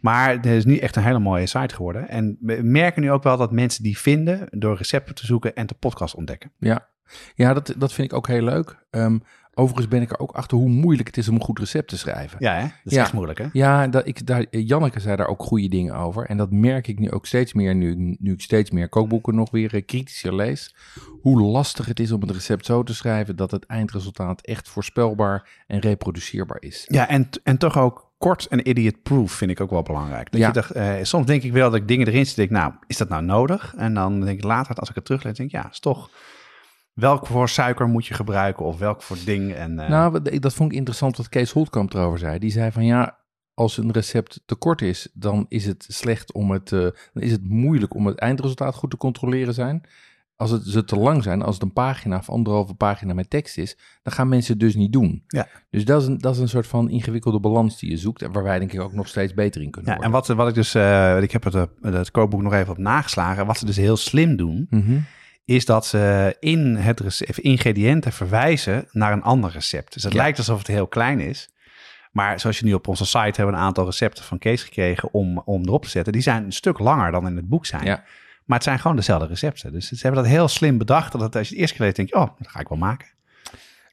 [0.00, 2.08] Maar het is nu echt een hele mooie site geworden.
[2.08, 5.66] En we merken nu ook wel dat mensen die vinden door recepten te zoeken en
[5.66, 6.52] de podcast ontdekken.
[6.58, 6.88] Ja,
[7.34, 8.84] ja dat, dat vind ik ook heel leuk.
[8.90, 9.18] Ehm,
[9.54, 11.98] overigens ben ik er ook achter hoe moeilijk het is om een goed recept te
[11.98, 12.36] schrijven.
[12.40, 12.60] Ja, hè?
[12.62, 13.02] dat is Ja.
[13.02, 13.46] echt moeilijk, hè?
[13.52, 16.26] Ja, dat ik, daar, Janneke zei daar ook goede dingen over.
[16.26, 19.50] En dat merk ik nu ook steeds meer, nu, nu ik steeds meer kookboeken nog
[19.50, 20.74] weer eh, kritischer lees.
[21.20, 25.48] Hoe lastig het is om het recept zo te schrijven dat het eindresultaat echt voorspelbaar
[25.66, 26.84] en reproduceerbaar is.
[26.88, 30.30] Ja, en, en toch ook kort en idiot-proof vind ik ook wel belangrijk.
[30.32, 30.46] Dat Ja.
[30.46, 32.36] je dacht, eh, soms denk ik wel dat ik dingen erin zit.
[32.36, 33.74] Denk, nou, is dat nou nodig?
[33.76, 36.10] En dan denk ik later, als ik het teruglees, denk ik, ja, is toch...
[36.92, 39.52] Welk voor suiker moet je gebruiken of welk voor ding?
[39.52, 42.38] En, eh, Nou, dat vond ik interessant wat Kees Holtkamp erover zei.
[42.38, 43.18] Die zei van ja,
[43.54, 46.78] als een recept te kort is, dan is het slecht om het, eh,
[47.12, 49.82] dan is het moeilijk om het eindresultaat goed te controleren zijn.
[50.36, 53.58] Als het, ze te lang zijn, als het een pagina of anderhalve pagina met tekst
[53.58, 55.22] is, dan gaan mensen het dus niet doen.
[55.26, 55.48] Ja.
[55.70, 58.32] Dus dat is, een, dat is een soort van ingewikkelde balans die je zoekt en
[58.32, 60.26] waar wij denk ik ook nog steeds beter in kunnen ja, en worden.
[60.26, 63.46] wat, wat ik dus, eh, ik heb het, het kookboek nog even op nageslagen.
[63.46, 64.98] Wat ze dus heel slim doen, Mhm.
[65.44, 69.92] Is dat ze in het recept, ingrediënten verwijzen naar een ander recept.
[69.92, 70.18] Dus het Ja.
[70.18, 71.50] lijkt alsof het heel klein is.
[72.12, 75.12] Maar zoals je nu op onze site hebben we een aantal recepten van Kees gekregen
[75.12, 76.12] om, om erop te zetten.
[76.12, 77.84] Die zijn een stuk langer dan in het boek zijn.
[77.84, 78.04] Ja.
[78.44, 79.72] Maar het zijn gewoon dezelfde recepten.
[79.72, 81.12] Dus ze hebben dat heel slim bedacht.
[81.12, 83.08] Dat als je het eerst denk je, oh, dat ga ik wel maken.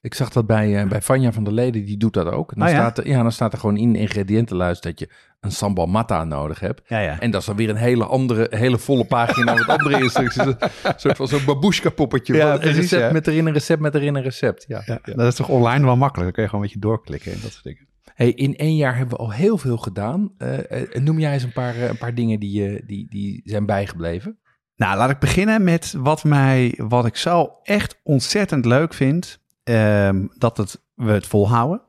[0.02, 2.52] Ik zag dat bij, eh, bij Vanja van der Leden, die doet dat ook.
[2.52, 2.80] En dan, Oh ja?
[2.80, 5.10] staat er, ja, dan staat er gewoon in de ingrediëntenlijst dat je
[5.40, 6.82] een sambal matta nodig hebt.
[6.88, 7.20] Ja, ja.
[7.20, 10.46] En dat is dan weer een hele andere, hele volle pagina met andere instructies.
[10.46, 10.58] Een
[10.96, 12.34] soort van zo'n babushka poppetje.
[12.34, 14.66] Ja, een precies, recept met erin een recept met erin een recept.
[14.68, 15.00] Ja.
[15.04, 16.24] Dat is toch online wel makkelijk?
[16.24, 17.88] Dan kun je gewoon een beetje doorklikken en dat soort dingen.
[18.14, 20.32] Hey, in één jaar hebben we al heel veel gedaan.
[20.38, 24.40] Eh, eh, noem jij eens een paar, een paar dingen die, die, die zijn bijgebleven?
[24.76, 29.39] Nou, laat ik beginnen met wat, mij, wat ik zo echt ontzettend leuk vind.
[29.76, 31.82] Ehm, dat het, we het volhouden.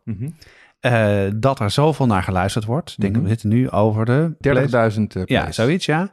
[0.80, 2.90] Eh, dat er zoveel naar geluisterd wordt.
[2.90, 3.22] Ik denk, Mhm.
[3.22, 4.34] we zitten nu over de...
[4.40, 6.12] 30.000 eh, Ja, zoiets, ja.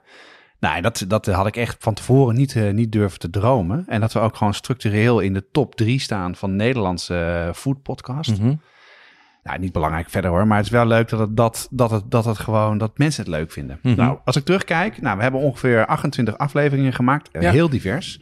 [0.59, 3.83] Nou, dat, dat had ik echt van tevoren niet, eh, niet durven te dromen.
[3.87, 8.39] En dat we ook gewoon structureel in de top drie staan van Nederlandse food podcast.
[8.39, 8.53] Mhm.
[9.43, 12.11] Nou, niet belangrijk verder hoor, maar het is wel leuk dat het, dat, dat het,
[12.11, 13.79] dat het gewoon, dat mensen het leuk vinden.
[13.81, 13.95] Mhm.
[13.95, 17.51] Nou, als ik terugkijk, nou, we hebben ongeveer 28 afleveringen gemaakt, Ja.
[17.51, 18.21] heel divers.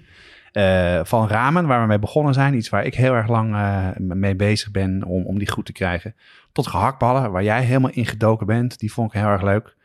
[0.56, 3.90] Eh, van ramen, waar we mee begonnen zijn, iets waar ik heel erg lang eh,
[3.98, 6.16] mee bezig ben om, om die goed te krijgen.
[6.52, 9.76] Tot gehaktballen, waar jij helemaal in gedoken bent, die vond ik heel erg leuk.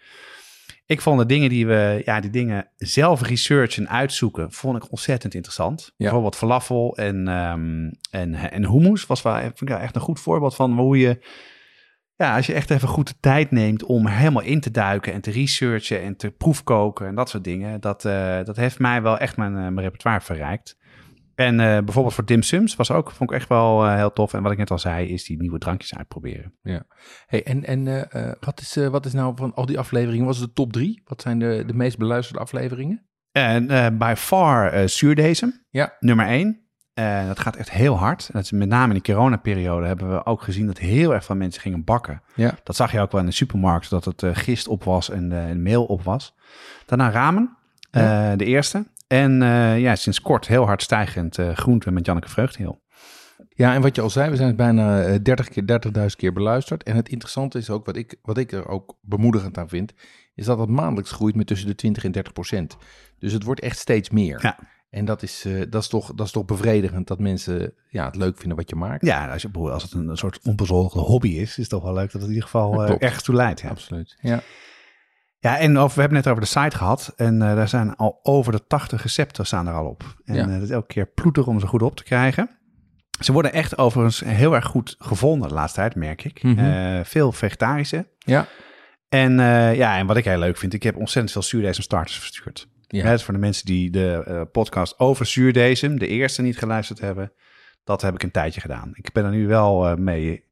[0.87, 5.35] Ik vond de dingen die we, ja, die dingen zelf researchen, uitzoeken, vond ik ontzettend
[5.35, 5.93] interessant.
[5.97, 10.21] Bijvoorbeeld falafel en, ehm, en, en hummus was wel, vind ik wel echt een goed
[10.21, 11.19] voorbeeld van hoe je,
[12.21, 15.21] ja, als je echt even goed de tijd neemt om helemaal in te duiken en
[15.21, 19.19] te researchen en te proefkoken en dat soort dingen, dat, eh, dat heeft mij wel
[19.19, 20.79] echt mijn, eh, mijn repertoire verrijkt.
[21.35, 24.35] En eh, bijvoorbeeld voor dim sums was ook, vond ik echt wel heel tof.
[24.35, 26.55] En wat ik net al zei, is die nieuwe drankjes uitproberen.
[26.63, 26.87] Ja.
[27.27, 28.09] Hey, en en
[28.41, 30.27] wat, is, wat is nou van al die afleveringen?
[30.27, 31.03] Was het de top drie?
[31.05, 33.09] Wat zijn de, de meest beluisterde afleveringen?
[33.33, 33.67] En
[33.99, 35.97] by far zuurdesem, Ja.
[36.01, 36.70] nummer één.
[36.95, 38.23] En dat gaat echt heel hard.
[38.27, 41.25] En dat is met name in de coronaperiode hebben we ook gezien dat heel erg
[41.25, 42.23] veel mensen gingen bakken.
[42.35, 42.55] Ja.
[42.63, 45.33] Dat zag je ook wel in de supermarkt, dat het eh, gist op was en,
[45.33, 46.35] eh, en meel op was.
[46.87, 47.57] Daarna ramen.
[47.91, 48.85] Eh, de eerste.
[49.11, 52.83] En eh, ja, sinds kort heel hard stijgend eh, groente met Janneke Vreugdeheel.
[53.49, 56.83] Ja, en wat je al zei, we zijn bijna eh, 30 keer, 30.000 keer beluisterd.
[56.83, 59.93] En het interessante is ook, wat ik, wat ik er ook bemoedigend aan vind,
[60.35, 62.77] is dat het maandelijks groeit met tussen de 20 en 30 procent.
[63.19, 64.39] Dus het wordt echt steeds meer.
[64.43, 64.59] Ja.
[64.91, 68.17] En dat is, eh, dat, is toch, dat is toch bevredigend dat mensen ja, het
[68.17, 69.07] leuk vinden wat je maakt.
[69.07, 71.93] Ja, als, je, als het een, een soort onbezoldigde hobby is, is het toch wel
[71.95, 73.03] leuk dat het in ieder geval klopt.
[73.03, 73.61] ergens toe leidt.
[73.61, 73.69] Ja.
[73.69, 74.17] Absoluut.
[74.21, 74.41] Ja.
[75.39, 77.13] Ja, en over, we hebben het net over de site gehad.
[77.17, 80.15] En eh, daar zijn al over de 80 recepten staan er al op.
[80.25, 80.47] En Ja.
[80.47, 82.51] dat is elke keer ploeter om ze goed op te krijgen.
[83.21, 86.43] Ze worden echt overigens heel erg goed gevonden de laatste tijd, merk ik.
[86.43, 87.03] Mhm.
[87.05, 88.09] Veel vegetarische.
[88.19, 88.47] Ja.
[89.09, 89.33] En,
[89.77, 92.69] ja, en wat ik heel leuk vind, ik heb ontzettend veel zuurdesem starters verstuurd.
[92.97, 93.11] Ja.
[93.11, 97.33] Dus voor de mensen die de eh, podcast over zuurdesem, de eerste, niet geluisterd hebben.
[97.85, 98.91] Dat heb ik een tijdje gedaan.
[98.93, 100.45] Ik ben er nu wel eh, mee...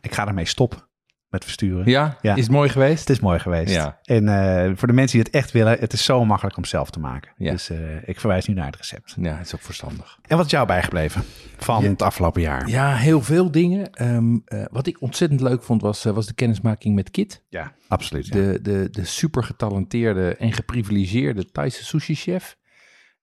[0.00, 0.88] Ik ga ermee stoppen
[1.34, 1.90] met versturen.
[1.90, 2.16] Ja?
[2.20, 2.34] Ja.
[2.34, 3.00] Is het mooi geweest?
[3.00, 3.74] Het is mooi geweest.
[3.74, 3.98] Ja.
[4.02, 6.90] En eh, voor de mensen die het echt willen, het is zo makkelijk om zelf
[6.90, 7.32] te maken.
[7.36, 7.50] Ja.
[7.50, 9.14] Dus eh, ik verwijs nu naar het recept.
[9.20, 10.18] Ja, het is ook verstandig.
[10.26, 11.22] En wat is jou bijgebleven
[11.56, 11.88] van Ja.
[11.88, 12.68] het afgelopen jaar?
[12.68, 13.92] Ja, heel veel dingen.
[13.92, 17.44] Ehm, eh, wat ik ontzettend leuk vond, was, was de kennismaking met Kit.
[17.48, 18.32] Ja, absoluut.
[18.32, 22.56] De, de, de super getalenteerde en geprivilegeerde Thaise sushi-chef.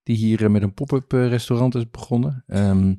[0.04, 2.44] Die hier met een pop-up restaurant is begonnen.
[2.48, 2.94] Ehm,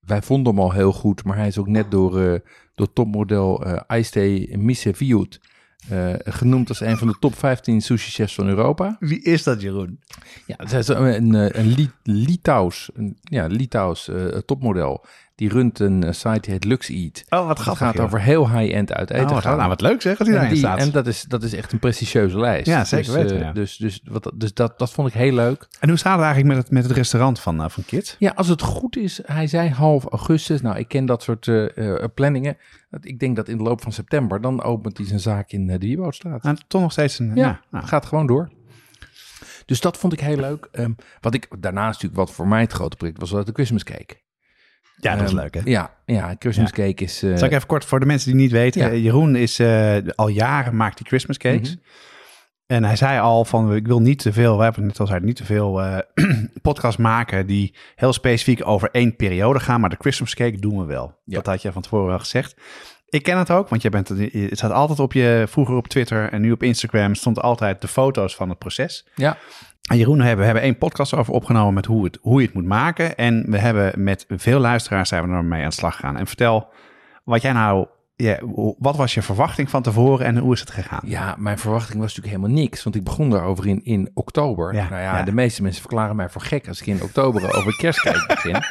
[0.00, 2.40] wij vonden hem al heel goed, maar hij is ook net door,
[2.78, 5.40] door topmodel eh Aiste Miseviut
[5.88, 8.96] eh genoemd als een van de top 15 sushi-chefs van Europa.
[9.00, 10.00] Wie is dat, Jeroen?
[10.46, 14.10] Ja, het is een, een, eh, een Li- Litouws, een, ja, Litouws
[14.46, 15.04] topmodel.
[15.38, 17.24] Die runt een eh, site die heet Lux Eat.
[17.28, 17.86] Oh, wat Het grappig.
[17.86, 18.04] gaat joh.
[18.04, 19.56] over heel high-end uit eten Oh, wat, gaan.
[19.56, 20.78] nou, wat leuk zeg, dat hij En, daarin die- staat.
[20.78, 22.66] en dat, is, dat is echt een prestigieuze lijst.
[22.66, 23.52] Ja, zeker dus, weten, eh, ja.
[23.52, 25.68] Dus, dus, wat, dus dat, dat vond ik heel leuk.
[25.80, 28.16] En hoe staat het eigenlijk met het, met het restaurant van, eh, van Kit?
[28.18, 30.60] Ja, als het goed is, hij zei half augustus.
[30.60, 31.50] Nou, ik ken dat soort
[32.14, 32.56] planningen.
[33.00, 35.78] Ik denk dat in de loop van september, dan opent hij zijn zaak in de
[35.78, 36.42] Wierwoudstraat.
[36.42, 37.30] Nou, toch nog steeds een...
[37.34, 38.50] Ja, Ja, nou, gaat gewoon door.
[39.66, 40.68] Dus dat vond ik heel leuk.
[40.72, 43.84] Ehm, wat ik daarnaast natuurlijk, wat voor mij het grote project was, was de Christmas
[43.84, 44.26] cake.
[45.00, 45.60] Ja, dat is Ehm, leuk hè?
[45.64, 47.22] Ja, ja Christmas cake is...
[47.22, 48.80] eh, Zal ik even kort voor de mensen die niet weten.
[48.80, 48.92] Ja.
[48.94, 51.70] Jeroen is eh, al jaren maakt hij Christmas cakes.
[51.70, 51.78] Mhm.
[52.66, 55.24] En hij zei al van, ik wil niet te veel, wij hebben net al gezegd,
[55.24, 55.98] niet te veel eh
[56.62, 59.80] podcasts maken die heel specifiek over één periode gaan.
[59.80, 61.18] Maar de Christmas cake doen we wel.
[61.24, 61.34] Ja.
[61.34, 62.56] Dat had je van tevoren wel gezegd.
[63.08, 66.32] Ik ken het ook, want je bent, het staat altijd op je, vroeger op Twitter
[66.32, 69.06] en nu op Instagram stond altijd de foto's van het proces.
[69.14, 69.36] ja,
[69.96, 72.64] Jeroen, hebben, we hebben één podcast over opgenomen met hoe, het, hoe je het moet
[72.64, 73.16] maken.
[73.16, 76.16] En we hebben met veel luisteraars zijn we ermee aan de slag gegaan.
[76.16, 76.68] En vertel
[77.24, 77.86] wat jij nou,
[78.26, 78.38] ja,
[78.78, 81.00] wat was je verwachting van tevoren en hoe is het gegaan?
[81.04, 82.82] ja, mijn verwachting was natuurlijk helemaal niks.
[82.82, 84.74] Want ik begon daarover in, in oktober.
[84.74, 85.22] Ja, nou ja, ja.
[85.24, 88.62] de meeste mensen verklaren mij voor gek als ik in oktober over kerstcake begin.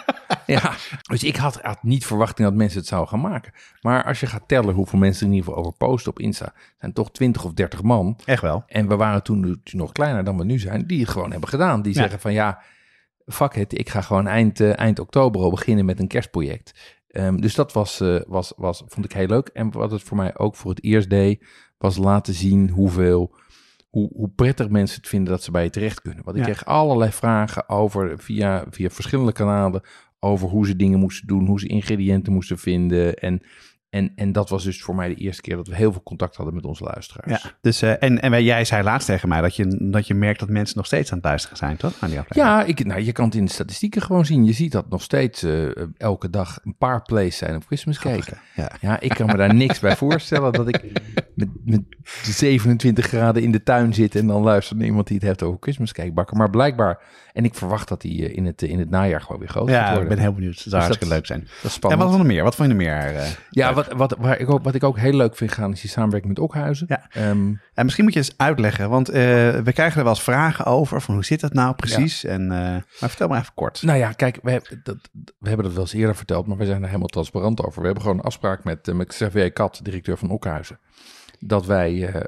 [0.45, 3.53] Ja, dus ik had, had niet verwachting dat mensen het zouden gaan maken.
[3.81, 6.53] Maar als je gaat tellen hoeveel mensen er in ieder geval over posten op Insta,
[6.79, 8.17] zijn toch 20 of 30 man.
[8.25, 8.63] Echt wel.
[8.67, 11.49] En we waren toen natuurlijk nog kleiner dan we nu zijn, die het gewoon hebben
[11.49, 11.81] gedaan.
[11.81, 11.99] Die Ja.
[12.01, 12.61] zeggen van ja,
[13.25, 16.96] fuck it, ik ga gewoon eind, eh, eind oktober al beginnen met een kerstproject.
[17.07, 19.47] Ehm, dus dat was, eh, was, was, vond ik heel leuk.
[19.47, 21.45] En wat het voor mij ook voor het eerst deed,
[21.77, 23.35] was laten zien hoeveel,
[23.89, 26.23] hoe, hoe prettig mensen het vinden dat ze bij je terecht kunnen.
[26.23, 26.51] Want ik Ja.
[26.51, 29.81] kreeg allerlei vragen over, via, via verschillende kanalen,
[30.19, 33.15] over hoe ze dingen moesten doen, hoe ze ingrediënten moesten vinden.
[33.15, 33.41] En,
[33.97, 36.35] en, en dat was dus voor mij de eerste keer dat we heel veel contact
[36.35, 37.43] hadden met onze luisteraars.
[37.43, 40.39] Ja, dus, eh, en, en jij zei laatst tegen mij dat je, dat je merkt
[40.39, 41.93] dat mensen nog steeds aan het luisteren zijn, toch?
[41.99, 42.19] Aan die.
[42.29, 44.45] Ja, ik, nou, je kan het in de statistieken gewoon zien.
[44.45, 45.65] Je ziet dat nog steeds eh,
[45.97, 48.33] elke dag een paar plays zijn op Christmas Cake.
[48.55, 48.71] Ja.
[48.81, 50.81] Ja, ik kan me daar niks bij voorstellen dat ik
[51.35, 51.81] met, met
[52.23, 55.57] 27 graden in de tuin zit en dan luistert naar iemand die het heeft over
[55.59, 56.37] Christmas Cake bakken.
[56.37, 56.99] Maar blijkbaar,
[57.33, 59.95] en ik verwacht dat die eh, in het, in het najaar gewoon weer groot gaat
[59.95, 60.53] Ja, ik ben heel benieuwd.
[60.53, 61.39] Het zou dat- hartstikke leuk zijn.
[61.39, 62.01] Dat is En spannend.
[62.01, 62.43] wat vond je nog meer?
[62.43, 63.35] Wat vond je nog meer?
[63.49, 63.86] ja, leuk?
[63.87, 66.33] Wat, wat, waar ik ook, wat ik ook heel leuk vind gaan is die samenwerking
[66.33, 66.85] met Okhuizen.
[66.89, 67.07] Ja.
[67.09, 69.15] Ehm, En misschien moet je eens uitleggen, want eh,
[69.59, 72.23] we krijgen er wel eens vragen over van hoe zit dat nou precies?
[72.23, 72.57] En, eh,
[72.99, 73.81] maar vertel maar even kort.
[73.81, 76.65] Nou ja, kijk, we, hebben dat, we hebben dat wel eens eerder verteld, maar we
[76.65, 77.79] zijn er helemaal transparant over.
[77.79, 80.79] We hebben gewoon een afspraak met, eh, met Xavier Kat, directeur van Okhuizen,
[81.39, 82.25] dat wij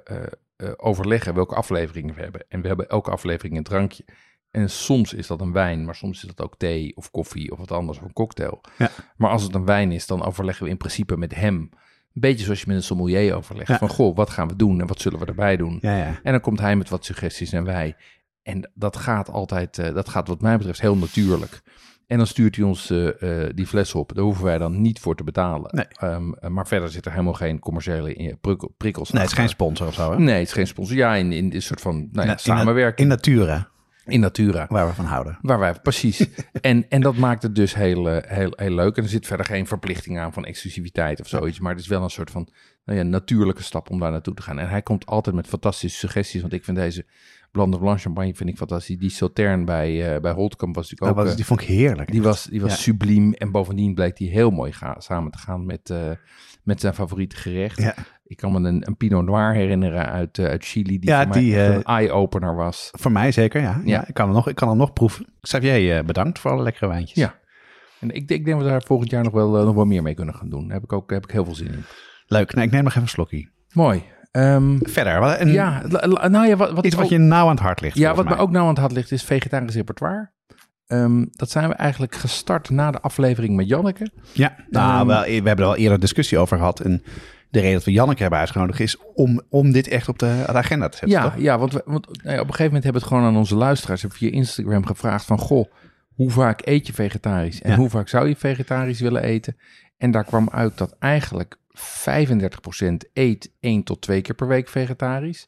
[0.78, 2.46] overleggen welke afleveringen we hebben.
[2.50, 4.06] En we hebben elke aflevering een drankje.
[4.52, 7.58] En soms is dat een wijn, maar soms is dat ook thee of koffie of
[7.58, 8.62] wat anders, of een cocktail.
[8.78, 8.90] Ja.
[9.18, 11.56] Maar als het een wijn is, dan overleggen we in principe met hem.
[11.56, 13.68] Een beetje zoals je met een sommelier overlegt.
[13.68, 13.78] Ja.
[13.78, 15.78] Van, goh, wat gaan we doen en wat zullen we erbij doen?
[15.82, 16.20] Ja, ja.
[16.24, 17.96] En dan komt hij met wat suggesties en wij.
[18.44, 21.62] En dat gaat altijd, eh, dat gaat wat mij betreft heel natuurlijk.
[22.08, 24.14] En dan stuurt hij ons eh, eh, die fles op.
[24.16, 25.76] Daar hoeven wij dan niet voor te betalen.
[25.76, 25.86] Nee.
[25.88, 29.50] Ehm, eh, maar verder zit er helemaal geen commerciële prik- prikkels Nee, het is geen
[29.50, 30.20] sponsor of zo, hè?
[30.20, 30.96] Nee, het is geen sponsor.
[30.96, 33.00] Ja, in, in een soort van nou ja, In- in- samenwerking.
[33.00, 33.70] In natura.
[34.06, 34.66] In Natura.
[34.70, 35.38] Waar we van houden.
[35.42, 36.28] Waar wij, precies.
[36.62, 38.98] en, en dat maakt het dus heel, eh, heel, heel leuk.
[38.98, 41.60] En er zit verder geen verplichting aan van exclusiviteit of zoiets.
[41.60, 42.48] Maar het is wel een soort van
[42.86, 44.60] nou ja, natuurlijke stap om daar naartoe te gaan.
[44.60, 46.42] En hij komt altijd met fantastische suggesties.
[46.42, 47.06] Want ik vind deze
[47.52, 48.98] Blanc de Blanc champagne vind ik fantastisch.
[48.98, 51.26] Die Sautern bij, uh, bij Holtkamp was natuurlijk ook...
[51.26, 52.08] was, die vond ik heerlijk.
[52.08, 52.78] eh, die was, die was Ja.
[52.78, 53.34] subliem.
[53.34, 55.94] En bovendien bleek die heel mooi ga, samen te gaan met,
[56.64, 57.82] met zijn favoriete gerecht.
[57.82, 57.94] Ja.
[58.24, 61.00] Ik kan me een, een Pinot Noir herinneren uit, eh, uit Chili.
[61.00, 62.90] Die Ja, voor mij die, eh, een eye-opener was.
[62.92, 63.82] Voor mij zeker, ja.
[63.86, 64.08] ja.
[64.08, 65.26] Ik, kan hem nog, ik kan hem nog proeven.
[65.42, 67.18] Xavier, eh, bedankt voor alle lekkere wijntjes.
[67.18, 67.36] Ja.
[68.00, 70.14] En ik, ik denk dat we daar volgend jaar nog wel, nog wel meer mee
[70.14, 70.64] kunnen gaan doen.
[70.64, 71.84] Daar heb ik ook heb ik heel veel zin in.
[72.28, 72.54] Leuk.
[72.54, 73.50] Nou, ik neem nog even een slokje.
[73.74, 74.04] Mooi.
[74.32, 75.82] Ehm, Verder, wat, een, ja,
[76.28, 77.98] nou ja, wat, wat iets wat ook- je nauw aan het hart ligt.
[77.98, 80.32] Ja, wat volgens me ook nou aan het hart ligt is vegetarisch repertoire.
[80.90, 84.12] Ehm, dat zijn we eigenlijk gestart na de aflevering met Janneke.
[84.34, 86.80] Ja, nou, Ehm, wel, we hebben er al eerder discussie over gehad.
[86.80, 87.04] En
[87.50, 90.54] de reden dat we Janneke hebben uitgenodigd is om, om dit echt op de, de
[90.54, 91.18] agenda te zetten.
[91.20, 91.40] Ja, toch?
[91.42, 93.38] ja want, we, want nou ja, op een gegeven moment hebben we het gewoon aan
[93.40, 95.38] onze luisteraars via Instagram gevraagd van...
[95.40, 95.72] Goh,
[96.16, 97.62] hoe vaak eet je vegetarisch?
[97.62, 97.78] En Ja.
[97.78, 99.58] hoe vaak zou je vegetarisch willen eten?
[99.98, 101.58] En daar kwam uit dat eigenlijk
[102.14, 105.48] 35% eet één tot twee keer per week vegetarisch.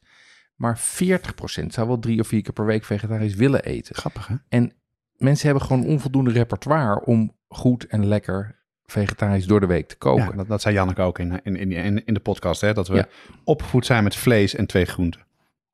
[0.56, 3.96] Maar 40% zou wel drie of vier keer per week vegetarisch willen eten.
[3.96, 4.36] Grappig, hè?
[4.50, 4.74] En
[5.22, 10.24] mensen hebben gewoon onvoldoende repertoire om goed en lekker vegetarisch door de week te koken.
[10.26, 12.62] Ja, dat, dat zei Janneke ook in, in, in, in de podcast.
[12.62, 13.08] Hè, dat we Ja.
[13.44, 15.22] opgevoed zijn met vlees en twee groenten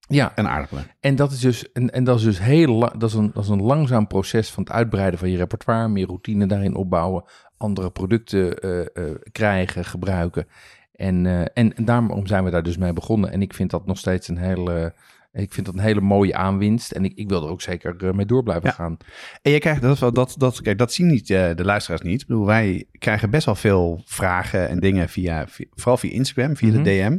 [0.08, 0.86] Ja, en aardappelen.
[1.00, 3.50] en dat is dus, en, en dat is dus heel dat is, een, dat is
[3.50, 7.24] een langzaam proces van het uitbreiden van je repertoire, meer routine daarin opbouwen,
[7.58, 10.48] andere producten eh, eh, krijgen, gebruiken.
[10.92, 13.32] En, eh, en, en daarom zijn we daar dus mee begonnen.
[13.32, 14.94] En ik vind dat nog steeds een hele,
[15.32, 16.92] ik vind dat een hele mooie aanwinst.
[16.92, 18.76] En ik, ik wil er ook zeker eh, mee door blijven Ja.
[18.76, 18.98] gaan.
[19.42, 22.22] En je krijgt dat, wel- dat, dat, kijk, dat zien niet, eh, de luisteraars niet.
[22.22, 26.56] Ik bedoel, wij krijgen best wel veel vragen en dingen via, via- vooral via Instagram,
[26.56, 26.84] via Mhm.
[26.84, 27.18] de DM.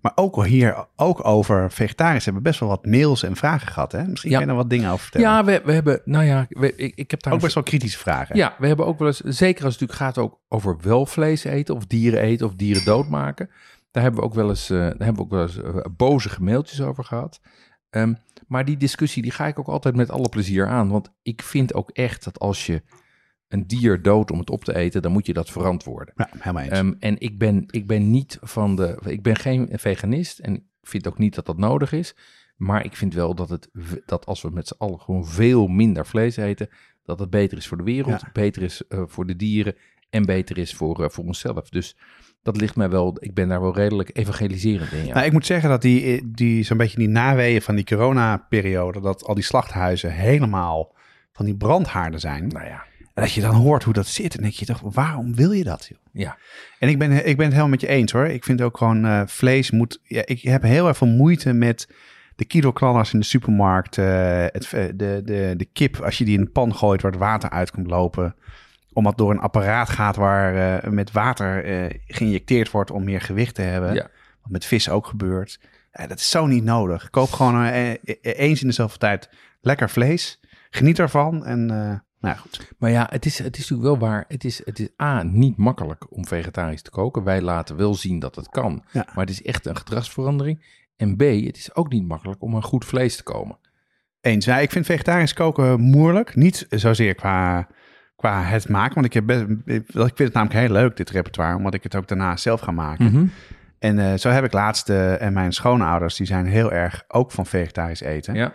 [0.00, 3.68] Maar ook al hier, ook over vegetarisch hebben we best wel wat mails en vragen
[3.68, 3.92] gehad.
[3.92, 4.04] Hè?
[4.04, 4.36] Misschien Ja.
[4.38, 5.28] kan je er wat dingen over vertellen.
[5.28, 7.98] Ja, we, we hebben, nou ja, we, ik, ik heb daar ook best wel kritische
[7.98, 8.36] vragen.
[8.36, 11.44] Ja, we hebben ook wel eens, zeker als het natuurlijk gaat ook over wel vlees
[11.44, 13.50] eten of dieren eten of dieren doodmaken.
[13.90, 16.42] Daar hebben we ook wel eens, eh, daar hebben we ook wel eens eh, boze
[16.42, 17.40] mailtjes over gehad.
[17.90, 18.14] Ehm,
[18.46, 20.88] maar die discussie die ga ik ook altijd met alle plezier aan.
[20.88, 22.82] Want ik vind ook echt dat als je
[23.48, 26.14] een dier doodt om het op te eten, dan moet je dat verantwoorden.
[26.16, 26.72] Ja, helemaal eens.
[26.72, 28.98] Ehm, en ik ben, ik ben niet van de.
[29.06, 32.14] Ik ben geen veganist en ik vind ook niet dat dat nodig is.
[32.56, 33.68] Maar ik vind wel dat, het,
[34.06, 36.68] dat als we met z'n allen gewoon veel minder vlees eten,
[37.02, 38.30] dat het beter is voor de wereld, Ja.
[38.32, 39.74] beter is eh, voor de dieren
[40.10, 41.68] en beter is voor, voor onszelf.
[41.68, 41.96] Dus
[42.42, 43.16] dat ligt mij wel.
[43.20, 45.06] Ik ben daar wel redelijk evangeliserend in.
[45.06, 45.14] Ja.
[45.14, 49.24] Nou, ik moet zeggen dat die, die zo'n beetje die naweeën van die corona-periode, dat
[49.24, 50.94] al die slachthuizen helemaal
[51.32, 52.48] van die brandhaarden zijn.
[52.48, 52.82] nou ja,
[53.14, 55.64] En dat je dan hoort hoe dat zit, en denk je toch, waarom wil je
[55.64, 55.86] dat?
[55.88, 55.98] Joh?
[56.12, 56.36] ja.
[56.78, 58.26] En ik ben, ik ben het helemaal met je eens hoor.
[58.26, 60.00] Ik vind ook gewoon eh, vlees moet.
[60.02, 61.88] Ja, ik heb heel erg veel moeite met
[62.36, 63.98] de kiloknallers in de supermarkt.
[63.98, 67.10] eh, het, eh, de, de, de kip, als je die in een pan gooit waar
[67.10, 68.34] het water uit komt lopen.
[69.00, 73.54] Omdat door een apparaat gaat waar eh, met water eh, geïnjecteerd wordt om meer gewicht
[73.54, 73.94] te hebben.
[73.94, 74.08] Ja.
[74.42, 75.60] Wat met vis ook gebeurt.
[75.92, 77.10] Ja, dat is zo niet nodig.
[77.10, 80.40] Koop gewoon eh, eens in de zoveel tijd lekker vlees.
[80.70, 81.44] Geniet ervan.
[81.44, 82.72] En nou ja, goed.
[82.78, 84.24] Maar ja, het is, het is natuurlijk wel waar.
[84.28, 87.24] Het is, het is A, niet makkelijk om vegetarisch te koken.
[87.24, 88.84] Wij laten wel zien dat het kan.
[88.92, 89.06] Ja.
[89.14, 90.64] Maar het is echt een gedragsverandering.
[90.96, 93.58] En B, het is ook niet makkelijk om aan goed vlees te komen.
[94.20, 94.44] Eens.
[94.44, 96.34] Ja, ik vind vegetarisch koken moeilijk.
[96.34, 97.68] Niet zozeer qua,
[98.20, 98.94] qua het maken.
[98.94, 101.56] Want ik, heb best, ik vind het namelijk heel leuk, dit repertoire.
[101.56, 103.04] Omdat ik het ook daarna zelf ga maken.
[103.04, 103.24] Mhm.
[103.78, 104.88] En eh, zo heb ik laatst...
[104.88, 108.34] eh, en mijn schoonouders, die zijn heel erg ook van vegetarisch eten.
[108.34, 108.52] Ja.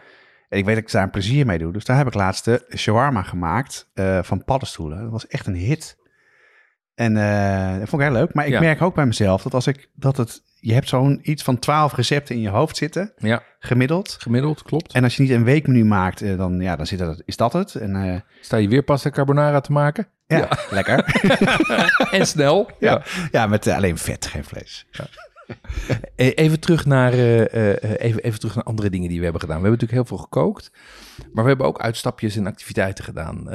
[0.50, 1.74] En ik weet dat ik daar een plezier mee doe.
[1.74, 5.02] Dus daar heb ik laatst de shawarma gemaakt eh, van paddenstoelen.
[5.02, 5.98] Dat was echt een hit.
[6.96, 7.14] En
[7.80, 8.34] dat vond ik heel leuk.
[8.34, 8.60] Maar ik Ja.
[8.60, 9.90] merk ook bij mezelf dat als ik...
[9.94, 14.16] Dat het, je hebt zo'n iets van twaalf recepten in je hoofd zitten, ja, gemiddeld.
[14.20, 14.94] gemiddeld, klopt.
[14.94, 17.54] En als je niet een weekmenu maakt, eh, dan, ja, dan zit dat, is dat
[17.54, 17.76] het.
[17.76, 20.08] En eh, Sta je weer pasta carbonara te maken?
[20.28, 21.04] ja, lekker.
[22.12, 22.70] En snel.
[22.80, 23.02] ja.
[23.32, 24.86] ja, met eh, alleen vet, geen vlees.
[24.92, 25.06] Eh,
[26.16, 29.42] Even terug, naar, eh, eh, eh, even, even terug naar andere dingen die we hebben
[29.42, 29.62] gedaan.
[29.62, 30.72] We hebben natuurlijk heel veel gekookt.
[31.34, 33.50] Maar we hebben ook uitstapjes en activiteiten gedaan.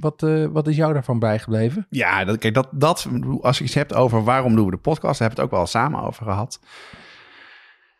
[0.00, 1.86] Wat, wat is jou daarvan bijgebleven?
[1.90, 3.08] Ja, dat, kijk, dat, dat,
[3.40, 5.58] als je iets hebt over waarom doen we de podcast, daar hebben we het ook
[5.58, 6.60] wel samen over gehad.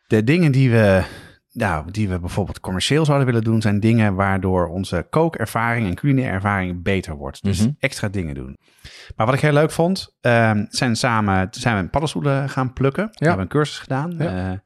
[0.07, 1.05] De dingen die we,
[1.53, 6.33] nou, die we bijvoorbeeld commercieel zouden willen doen, zijn dingen waardoor onze kookervaring en culinaire
[6.35, 7.43] ervaring beter wordt.
[7.43, 7.71] Dus Mhm.
[7.79, 8.57] extra dingen doen.
[9.17, 13.09] Maar wat ik heel leuk vond, ehm, zijn samen zijn we paddenstoelen gaan plukken.
[13.13, 14.15] We hebben een cursus gedaan.
[14.19, 14.51] Ja.
[14.51, 14.59] Eh,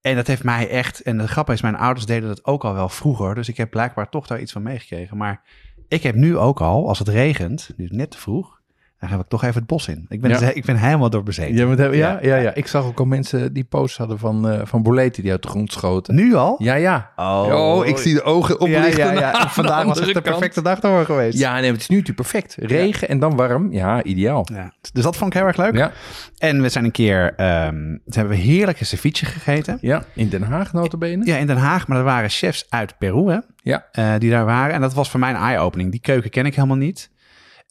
[0.00, 2.74] en dat heeft mij echt, en de grap is, mijn ouders deden dat ook al
[2.74, 3.34] wel vroeger.
[3.34, 5.16] Dus ik heb blijkbaar toch daar iets van meegekregen.
[5.16, 5.42] Maar
[5.88, 8.60] ik heb nu ook al, als het regent, nu net te vroeg,
[9.04, 10.06] Dan ga ik toch even het bos in.
[10.08, 10.38] Ik ben, Ja.
[10.38, 11.54] dus- ik ben helemaal door bezeten.
[11.76, 12.36] Ja, ja, ja, Ja.
[12.36, 15.42] ja, Ik zag ook al mensen die posts hadden van, eh van boleten die uit
[15.42, 16.14] de grond schoten.
[16.14, 16.54] Nu al?
[16.58, 17.10] Ja, ja.
[17.16, 19.04] Oh, ik zie de ogen ja, oplichten.
[19.14, 19.32] ja, ja.
[19.42, 20.24] de Vandaag was het de kant.
[20.24, 21.38] perfecte dag ervoor geweest.
[21.38, 22.56] Ja, nee, het is nu natuurlijk perfect.
[22.58, 23.72] Regen en dan warm.
[23.72, 24.46] Ja, ideaal.
[24.52, 24.72] Ja.
[24.92, 25.74] Dus dat vond ik heel erg leuk.
[25.76, 25.92] Ja,
[26.38, 29.78] En we zijn een keer, ehm toen hebben we heerlijke ceviche gegeten.
[29.80, 30.02] ja.
[30.14, 31.26] in Den Haag notabene.
[31.26, 33.84] Ja, in Den Haag, maar er waren chefs uit Peru, hè, Ja.
[33.92, 34.74] eh, die daar waren.
[34.74, 35.90] En dat was voor mij een eye-opening.
[35.90, 37.10] Die keuken ken ik helemaal niet.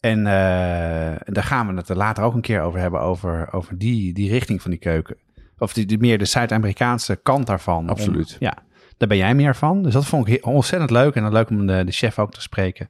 [0.04, 3.78] En eh, daar gaan we het er later ook een keer over hebben, over, over
[3.78, 5.16] die, die richting van die keuken.
[5.58, 7.88] Of die, die meer de Zuid-Amerikaanse kant daarvan.
[7.88, 8.30] Absoluut.
[8.32, 8.56] Om- ja,
[8.96, 9.82] daar ben jij meer van.
[9.82, 11.14] Dus dat vond ik ontzettend leuk.
[11.14, 12.88] En dan leuk om de, de chef ook te spreken.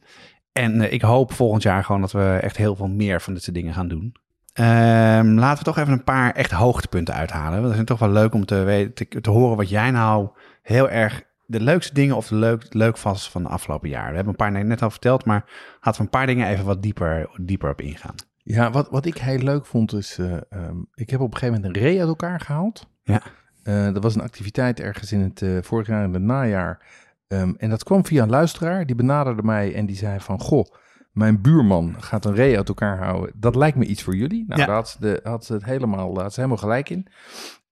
[0.53, 3.43] En eh, ik hoop volgend jaar gewoon dat we echt heel veel meer van dit
[3.43, 4.15] soort dingen gaan doen.
[4.53, 7.61] Ehm, laten we toch even een paar echt hoogtepunten uithalen.
[7.61, 10.29] Want dat is toch wel leuk om te, weten, te, te horen wat jij nou
[10.63, 14.09] heel erg de leukste dingen of de leuk, leuk was van de afgelopen jaar.
[14.09, 15.45] We hebben een paar dingen net al verteld, maar
[15.81, 18.15] laten we een paar dingen even wat dieper, dieper op ingaan.
[18.37, 20.19] Ja, wat, wat ik heel leuk vond is...
[20.19, 22.87] eh, ehm, ik heb op een gegeven moment een ree uit elkaar gehaald.
[23.03, 23.23] Ja.
[23.63, 26.87] Eh, dat was een activiteit ergens in het eh, vorig jaar in het najaar.
[27.29, 28.87] Ehm, en dat kwam via een luisteraar.
[28.87, 30.41] Die benaderde mij en die zei van...
[30.41, 30.65] Goh,
[31.13, 33.33] mijn buurman gaat een ree uit elkaar houden.
[33.37, 34.45] Dat lijkt me iets voor jullie.
[34.49, 34.67] Nou, Ja.
[34.67, 37.07] daar had ze, de, had ze het helemaal, had ze helemaal gelijk in.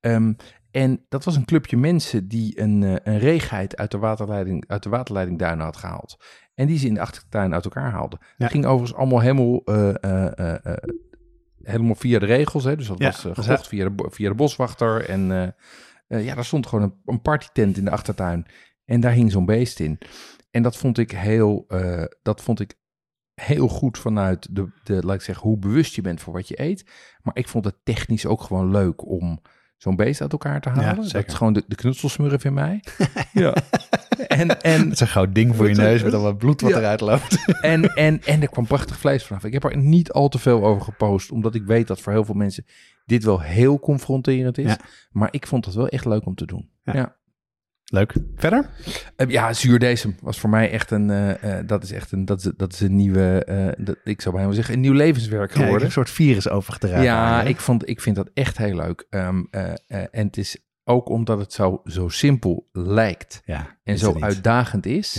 [0.01, 0.33] Ehm,
[0.73, 4.83] en dat was een clubje mensen die een, eh, een reegheid uit de waterleiding, uit
[4.83, 6.17] de waterleiding Duinen had gehaald.
[6.55, 8.19] En die ze in de achtertuin uit elkaar haalden.
[8.37, 8.49] Ja.
[8.49, 10.77] ging overigens allemaal helemaal, eh, eh,
[11.63, 12.65] helemaal via de regels.
[12.65, 12.77] Hè?
[12.77, 15.09] Dus dat Ja, was gekocht via de, via de boswachter.
[15.09, 15.55] En
[16.07, 18.47] ja, daar stond gewoon een, een partytent in de achtertuin.
[18.85, 19.99] En daar hing zo'n beest in.
[20.51, 21.67] En dat vond ik heel,
[22.23, 22.75] dat vond ik
[23.35, 26.61] heel goed vanuit de, de, laat ik zeggen, hoe bewust je bent voor wat je
[26.61, 26.91] eet.
[27.23, 29.41] Maar ik vond het technisch ook gewoon leuk om
[29.83, 30.97] zo'n beest uit elkaar te halen.
[30.97, 31.29] dat zeker.
[31.29, 32.83] is gewoon de, de knutselsmurf in mij.
[33.33, 33.55] ja.
[34.29, 36.71] En, en, Het is een groot ding voor je neus met al wat bloed wat
[36.71, 36.77] Ja.
[36.79, 37.45] eruit loopt.
[37.61, 39.45] en, en, en er kwam prachtig vlees vanaf.
[39.45, 42.25] Ik heb er niet al te veel over gepost, omdat ik weet dat voor heel
[42.25, 42.67] veel mensen
[43.07, 44.65] dit wel heel confronterend is.
[44.65, 44.79] Ja.
[45.11, 46.71] Maar ik vond het wel echt leuk om te doen.
[46.85, 47.17] Ja.
[47.93, 48.15] Ja, Leuk.
[48.37, 48.71] Verder?
[49.17, 52.39] Eh, ja zuurdesem was voor mij echt een, eh, eh, dat is echt een, dat
[52.45, 55.87] is, dat is een nieuwe, dat, ik zou bijna zeggen, een nieuw levenswerk Ja, geworden.
[55.87, 57.03] een soort virus overgedragen.
[57.03, 59.07] Ja, ik, vond, ik vind dat echt heel leuk.
[59.11, 63.99] Ehm, eh, eh, en het is ook omdat het zo, zo simpel lijkt ja, en
[63.99, 65.15] zo uitdagend is.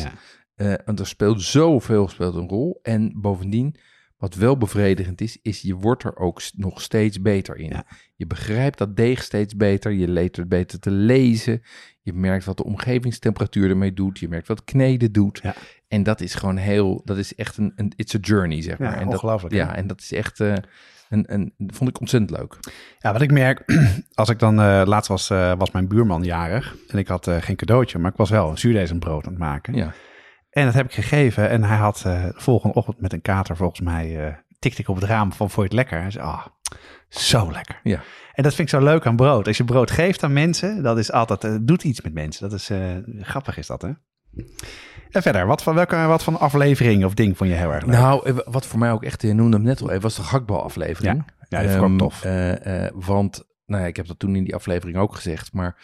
[0.55, 0.79] Ja.
[0.85, 2.79] Want er speelt zoveel speelt een rol.
[2.81, 3.75] En bovendien,
[4.23, 7.69] wat wel bevredigend is, is je wordt er ook nog steeds beter in.
[7.69, 7.85] Ja.
[8.15, 9.91] Je begrijpt dat deeg steeds beter.
[9.91, 11.61] Je leert het beter te lezen.
[12.01, 14.19] Je merkt wat de omgevingstemperatuur ermee doet.
[14.19, 15.39] Je merkt wat kneden doet.
[15.43, 15.55] Ja.
[15.87, 18.85] En dat is gewoon heel, dat is echt een, een it's a journey, zeg Ja,
[18.85, 18.97] maar.
[18.97, 19.59] en dat, ongelooflijk, hè?
[19.59, 20.53] ja, en dat is echt, eh,
[21.09, 22.59] een, een, vond ik ontzettend leuk.
[22.99, 23.63] Ja, wat ik merk,
[24.13, 27.55] als ik dan, eh, laatst was, eh, was mijn buurman jarig en ik had geen
[27.55, 29.73] cadeautje, maar ik was wel een zuurdesembrood aan het maken.
[29.73, 29.93] Ja.
[30.53, 33.55] En dat heb ik gegeven en hij had eh, de volgende ochtend met een kater
[33.55, 36.01] volgens mij, eh tikte ik op het raam van, vond je het lekker?
[36.01, 36.45] Hij zei, ah,
[37.09, 37.79] zo lekker.
[37.83, 38.01] Ja.
[38.33, 39.47] En dat vind ik zo leuk aan brood.
[39.47, 42.49] Als je brood geeft aan mensen, dat is altijd, eh, doet iets met mensen.
[42.49, 42.69] Dat is,
[43.21, 43.89] grappig is dat, hè?
[45.09, 47.95] En verder, wat van, welke, wat van aflevering of ding vond je heel erg leuk?
[47.95, 51.23] Nou, wat voor mij ook echt, je noemde hem net al even, was de hakbalaflevering.
[51.49, 53.05] Ja, dat vond ik Ehm, tof.
[53.05, 55.77] want, nou ja, ik heb dat toen in die aflevering ook gezegd, maar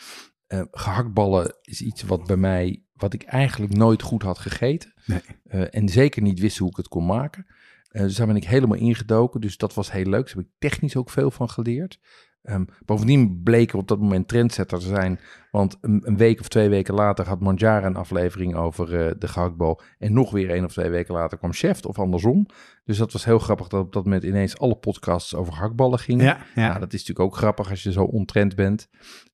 [0.47, 4.93] eh, gehaktballen is iets wat bij mij, wat ik eigenlijk nooit goed had gegeten.
[5.05, 5.21] Nee.
[5.43, 7.45] Eh, en zeker niet wist hoe ik het kon maken.
[7.89, 9.41] Eh, dus daar ben ik helemaal ingedoken.
[9.41, 10.25] Dus dat was heel leuk.
[10.25, 11.99] Daar heb ik technisch ook veel van geleerd.
[12.41, 15.19] Ehm, bovendien bleek er op dat moment trendsetter te zijn.
[15.51, 19.27] Want een, een week of twee weken later had Manjara een aflevering over eh, de
[19.27, 19.81] gehaktbal.
[19.97, 22.45] En nog weer één of twee weken later kwam Chef of andersom.
[22.83, 26.25] Dus dat was heel grappig dat op dat moment ineens alle podcasts over gehaktballen gingen.
[26.25, 26.67] Ja, ja.
[26.67, 28.89] Nou, dat is natuurlijk ook grappig als je zo ontrend bent.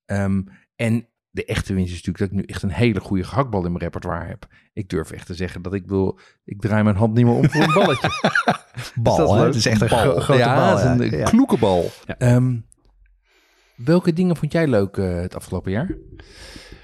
[0.05, 0.41] Ehm,
[0.75, 3.71] en de echte winst is natuurlijk dat ik nu echt een hele goede gehaktbal in
[3.71, 4.47] mijn repertoire heb.
[4.73, 7.49] Ik durf echt te zeggen dat ik wil, ik draai mijn hand niet meer om
[7.49, 8.09] voor een balletje.
[8.95, 9.45] bal, dat hè?
[9.45, 10.19] Het is echt een Bal.
[10.19, 10.77] grote ja, bal.
[10.77, 11.25] het is een ja.
[11.25, 11.91] kloekenbal.
[12.05, 12.17] Ja.
[12.17, 12.55] Ehm,
[13.75, 15.95] welke dingen vond jij leuk eh, het afgelopen jaar?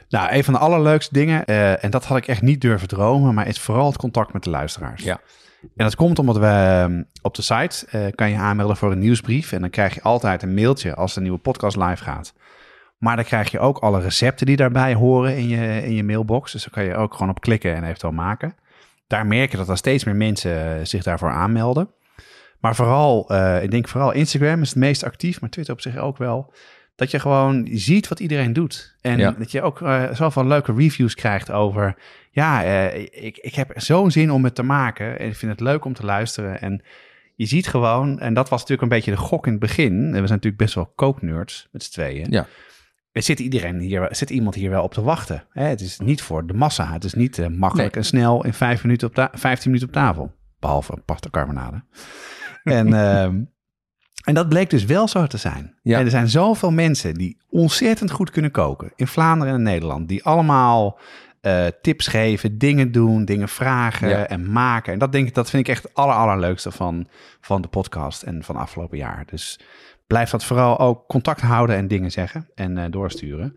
[0.09, 3.33] Nou, een van de allerleukste dingen, eh, en dat had ik echt niet durven dromen,
[3.33, 5.03] maar is vooral het contact met de luisteraars.
[5.03, 5.21] Ja.
[5.61, 8.99] En dat komt omdat we ehm, op de site eh, kan je aanmelden voor een
[8.99, 9.51] nieuwsbrief.
[9.51, 12.33] En dan krijg je altijd een mailtje als de nieuwe podcast live gaat.
[13.01, 16.51] Maar dan krijg je ook alle recepten die daarbij horen in je, in je mailbox.
[16.51, 18.55] Dus daar kan je ook gewoon op klikken en eventueel maken.
[19.07, 21.89] Daar merk je dat er steeds meer mensen eh, zich daarvoor aanmelden.
[22.59, 25.97] Maar vooral, eh, ik denk vooral Instagram is het meest actief, maar Twitter op zich
[25.97, 26.53] ook wel.
[26.95, 28.95] Dat je gewoon ziet wat iedereen doet.
[29.01, 29.31] En Ja.
[29.31, 31.95] dat je ook eh, zoveel leuke reviews krijgt over...
[32.31, 32.61] Ja,
[33.11, 35.19] ik, ik heb zo'n zin om het te maken.
[35.19, 36.61] En ik vind het leuk om te luisteren.
[36.61, 36.81] En
[37.35, 40.05] je ziet gewoon, en dat was natuurlijk een beetje de gok in het begin.
[40.05, 42.27] We zijn natuurlijk best wel kooknerds met z'n tweeën.
[42.29, 42.47] Ja.
[43.11, 45.43] Er zit, iedereen hier, zit iemand hier wel op te wachten.
[45.49, 45.63] Hè?
[45.63, 46.91] Het is niet voor de massa.
[46.93, 48.03] Het is niet eh, makkelijk Nee.
[48.03, 50.33] en snel in vijf minuten op 15 minuten op tafel.
[50.59, 51.83] Behalve pasta carbonade.
[52.63, 53.43] en, ehm,
[54.23, 55.75] en dat bleek dus wel zo te zijn.
[55.83, 55.97] Ja.
[55.99, 58.91] En er zijn zoveel mensen die ontzettend goed kunnen koken.
[58.95, 60.07] In Vlaanderen en Nederland.
[60.07, 60.99] Die allemaal
[61.41, 64.27] eh, tips geven, dingen doen, dingen vragen Ja.
[64.27, 64.93] en maken.
[64.93, 67.07] En dat, denk ik, dat vind ik echt het aller, allerleukste van,
[67.41, 69.23] van de podcast en van afgelopen jaar.
[69.25, 69.59] Dus
[70.11, 73.55] blijf dat vooral ook contact houden en dingen zeggen en eh, doorsturen.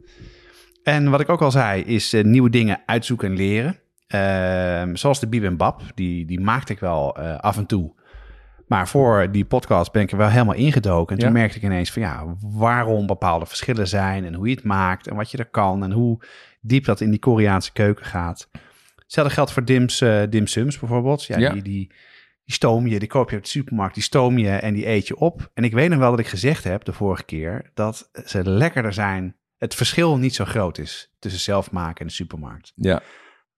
[0.82, 3.78] En wat ik ook al zei, is eh, nieuwe dingen uitzoeken en leren.
[4.06, 7.92] Ehm, zoals de Bibimbap, die, die maakte ik wel eh, af en toe.
[8.66, 11.14] Maar voor die podcast ben ik er wel helemaal ingedoken.
[11.14, 11.38] En toen Ja.
[11.38, 15.16] merkte ik ineens van ja, waarom bepaalde verschillen zijn en hoe je het maakt en
[15.16, 16.18] wat je er kan en hoe
[16.60, 18.48] diep dat in die Koreaanse keuken gaat.
[19.02, 19.98] Hetzelfde geldt voor dims,
[20.30, 21.24] dim sums bijvoorbeeld.
[21.24, 21.52] Ja, Ja.
[21.52, 21.90] Die, die,
[22.44, 25.08] die stoom je, die koop je uit de supermarkt, die stoom je en die eet
[25.08, 25.50] je op.
[25.54, 28.92] En ik weet nog wel dat ik gezegd heb de vorige keer dat ze lekkerder
[28.92, 29.36] zijn.
[29.58, 32.72] Het verschil niet zo groot is tussen zelf maken en de supermarkt.
[32.74, 33.02] Ja.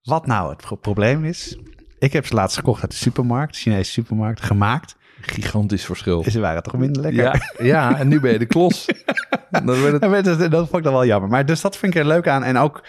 [0.03, 1.59] Wat nou het pro- probleem is,
[1.99, 4.97] ik heb ze laatst gekocht uit de supermarkt, de Chinese supermarkt, gemaakt.
[5.21, 6.25] Gigantisch verschil.
[6.25, 7.23] Ze waren toch minder lekker.
[7.23, 8.85] Ja, ja, en nu ben je de klos.
[9.65, 10.39] Werd het...
[10.39, 11.31] Dat, dat vond ik dan wel jammer.
[11.31, 12.45] Maar dus dat vind ik er leuk aan.
[12.45, 12.83] En ook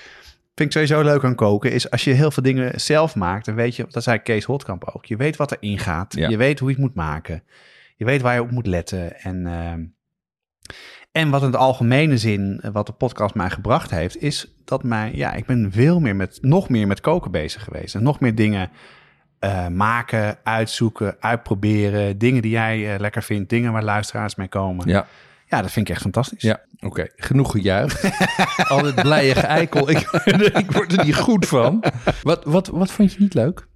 [0.58, 3.56] vind ik sowieso leuk aan koken, is als je heel veel dingen zelf maakt, dan
[3.56, 6.16] weet je, dat zei Kees Holtkamp ook, je weet wat erin gaat.
[6.16, 6.30] Ja.
[6.30, 7.44] Je weet hoe je het moet maken.
[7.96, 9.20] Je weet waar je op moet letten.
[9.20, 9.84] En, ehm,
[11.12, 14.84] en wat in de algemene zin, eh, wat de podcast mij gebracht heeft, is dat
[14.84, 17.96] mij, ja, ik ben veel meer met, nog meer met koken bezig geweest.
[17.96, 18.70] En nog meer dingen
[19.40, 22.18] eh, maken, uitzoeken, uitproberen.
[22.18, 24.88] Dingen die jij eh, lekker vindt, dingen waar luisteraars mee komen.
[24.90, 25.08] Ja,
[25.48, 26.42] ja, dat vind ik echt fantastisch.
[26.42, 26.60] ja.
[26.80, 27.08] oké.
[27.16, 28.04] Genoeg gejuich.
[28.70, 29.90] Altijd blije eikel.
[29.90, 30.00] Ik,
[30.62, 31.84] ik word er niet goed van.
[32.24, 33.68] Wat, wat, wat vond je niet leuk?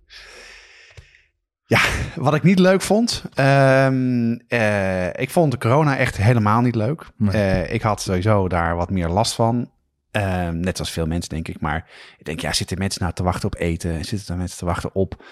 [2.16, 7.06] Wat ik niet leuk vond, ehm, eh, ik vond de corona echt helemaal niet leuk.
[7.18, 7.34] Nee.
[7.34, 9.72] Eh, ik had sowieso daar wat meer last van.
[10.12, 11.60] Ehm, net als veel mensen, denk ik.
[11.60, 14.06] Maar ik denk, ja, zitten mensen nou te wachten op eten?
[14.06, 15.24] Zitten er mensen te wachten op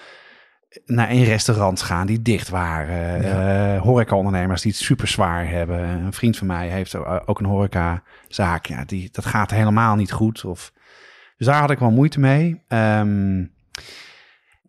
[0.86, 3.22] naar een restaurant gaan die dicht waren?
[3.22, 3.74] Ja.
[3.74, 5.78] Eh, horeca-ondernemers die het super zwaar hebben.
[5.78, 6.94] Een vriend van mij heeft
[7.26, 8.66] ook een horecazaak.
[8.66, 10.44] Ja, die, dat gaat helemaal niet goed.
[10.44, 10.72] Of,
[11.36, 12.62] dus daar had ik wel moeite mee.
[12.68, 13.44] Ehm,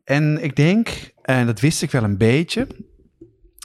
[0.04, 2.68] en ik denk, en dat wist ik wel een beetje.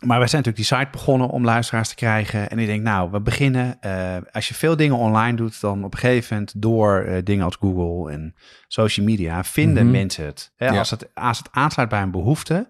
[0.05, 2.51] Maar wij zijn natuurlijk die site begonnen om luisteraars te krijgen.
[2.51, 3.77] En ik denk, nou, we beginnen.
[3.81, 7.45] eh, als je veel dingen online doet, dan op een gegeven moment door eh, dingen
[7.45, 8.35] als Google en
[8.69, 9.93] social media vinden Mhm.
[9.93, 10.53] mensen het.
[10.57, 10.79] Hè, Ja.
[10.79, 11.09] als het.
[11.15, 12.69] Als het aansluit bij een behoefte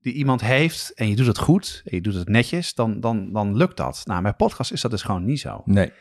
[0.00, 3.32] die iemand heeft en je doet het goed en je doet het netjes, dan, dan,
[3.32, 4.02] dan lukt dat.
[4.04, 5.62] Nou, bij podcast is dat dus gewoon niet zo.
[5.64, 5.92] Nee.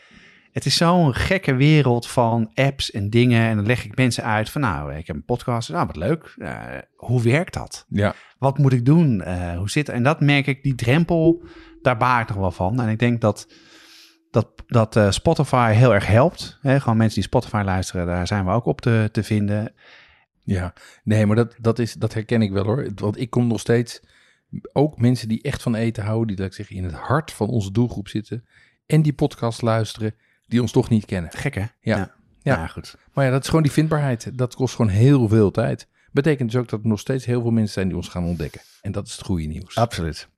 [0.52, 3.42] Het is zo'n gekke wereld van apps en dingen.
[3.42, 5.70] En dan leg ik mensen uit van, nou, ik heb een podcast.
[5.70, 6.36] Nou, wat leuk.
[6.38, 6.64] Eh,
[6.96, 7.86] hoe werkt dat?
[7.90, 8.16] Ja.
[8.38, 9.22] Wat moet ik doen?
[9.22, 9.96] Eh, hoe zit het?
[9.96, 11.44] En dat merk ik, die drempel,
[11.82, 12.82] daar baar ik nog wel van.
[12.82, 13.48] En ik denk dat,
[14.32, 16.58] dat, dat eh, Spotify heel erg helpt.
[16.62, 16.80] Hè?
[16.80, 19.74] Gewoon mensen die Spotify luisteren, daar zijn we ook op te, te vinden.
[20.44, 20.74] Ja,
[21.04, 22.90] nee, maar dat, dat, is, dat herken ik wel hoor.
[22.96, 24.02] Want ik kom nog steeds,
[24.74, 27.48] ook mensen die echt van eten houden, die laat ik zeggen, in het hart van
[27.48, 28.46] onze doelgroep zitten
[28.86, 30.16] en die podcast luisteren,
[30.50, 31.32] die ons toch niet kennen.
[31.32, 31.62] Gek, hè?
[31.62, 31.68] Ja.
[31.82, 32.56] Ja, Ja.
[32.56, 32.96] Ja, goed.
[33.14, 34.38] Maar ja, dat is gewoon die vindbaarheid.
[34.38, 35.88] Dat kost gewoon heel veel tijd.
[36.12, 38.62] Betekent dus ook dat er nog steeds heel veel mensen zijn die ons gaan ontdekken.
[38.82, 39.76] En dat is het goede nieuws.
[39.76, 40.30] Absoluut.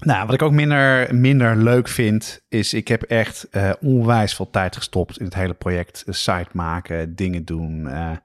[0.00, 4.50] Nou, wat ik ook minder, minder leuk vind, is ik heb echt eh, onwijs veel
[4.50, 6.02] tijd gestopt in het hele project.
[6.06, 7.88] Een site maken, dingen doen.
[7.88, 8.16] eh.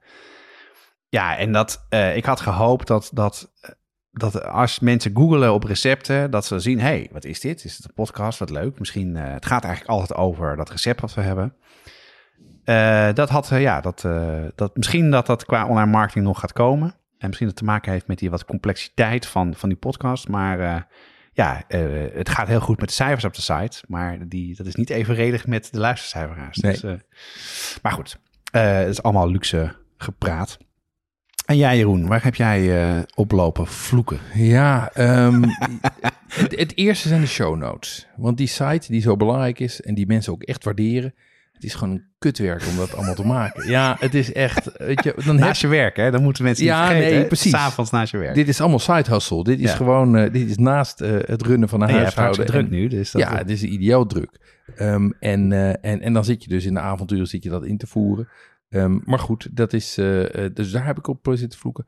[1.08, 3.70] ja, en dat, eh, ik had gehoopt dat, dat, eh,
[4.12, 7.64] dat als mensen googelen op recepten, dat ze zien, hé, hey, wat is dit?
[7.64, 8.38] Is het een podcast?
[8.38, 8.78] Wat leuk.
[8.78, 11.54] Misschien, eh, het gaat eigenlijk altijd over dat recept wat we hebben.
[12.64, 14.00] Eh, dat had, eh, ja, dat,
[14.54, 16.94] dat, misschien dat dat qua online marketing nog gaat komen.
[17.18, 20.28] En misschien dat te maken heeft met die wat complexiteit van, van die podcast.
[20.28, 20.88] Maar
[21.32, 23.82] ja, het gaat heel goed met de cijfers op de site.
[23.86, 26.58] Maar die, dat is niet evenredig met de luistercijfers.
[26.58, 26.72] Nee.
[26.80, 27.00] Dus,
[27.82, 28.18] maar goed,
[28.50, 30.58] het is allemaal luxe gepraat.
[31.50, 34.18] En jij, Jeroen, waar heb jij eh, oplopen vloeken?
[34.34, 35.42] Ja, ehm,
[36.28, 38.06] het, het eerste zijn de show notes.
[38.16, 41.14] Want die site die zo belangrijk is en die mensen ook echt waarderen.
[41.52, 43.68] Het is gewoon een kutwerk om dat allemaal te maken.
[43.68, 46.10] Ja, het is echt, weet je, dan heb Naast je werk, hè?
[46.10, 47.16] Dan moeten mensen Ja, niet vergeten.
[47.18, 47.50] nee, precies.
[47.50, 48.34] S'avonds naast je werk.
[48.34, 49.44] Dit is allemaal side hustle.
[49.44, 49.76] Dit is Ja.
[49.76, 52.22] gewoon, eh, dit is naast eh, het runnen van een huishouden.
[52.24, 54.38] hartstikke druk nu, dus dat ja, het is idioot druk.
[54.76, 57.78] Ehm, en, en, en dan zit je dus in de avonturen zit je dat in
[57.78, 58.28] te voeren.
[58.70, 61.86] Ehm, maar goed, dat is, eh, eh, dus daar heb ik op eh, zitten vloeken.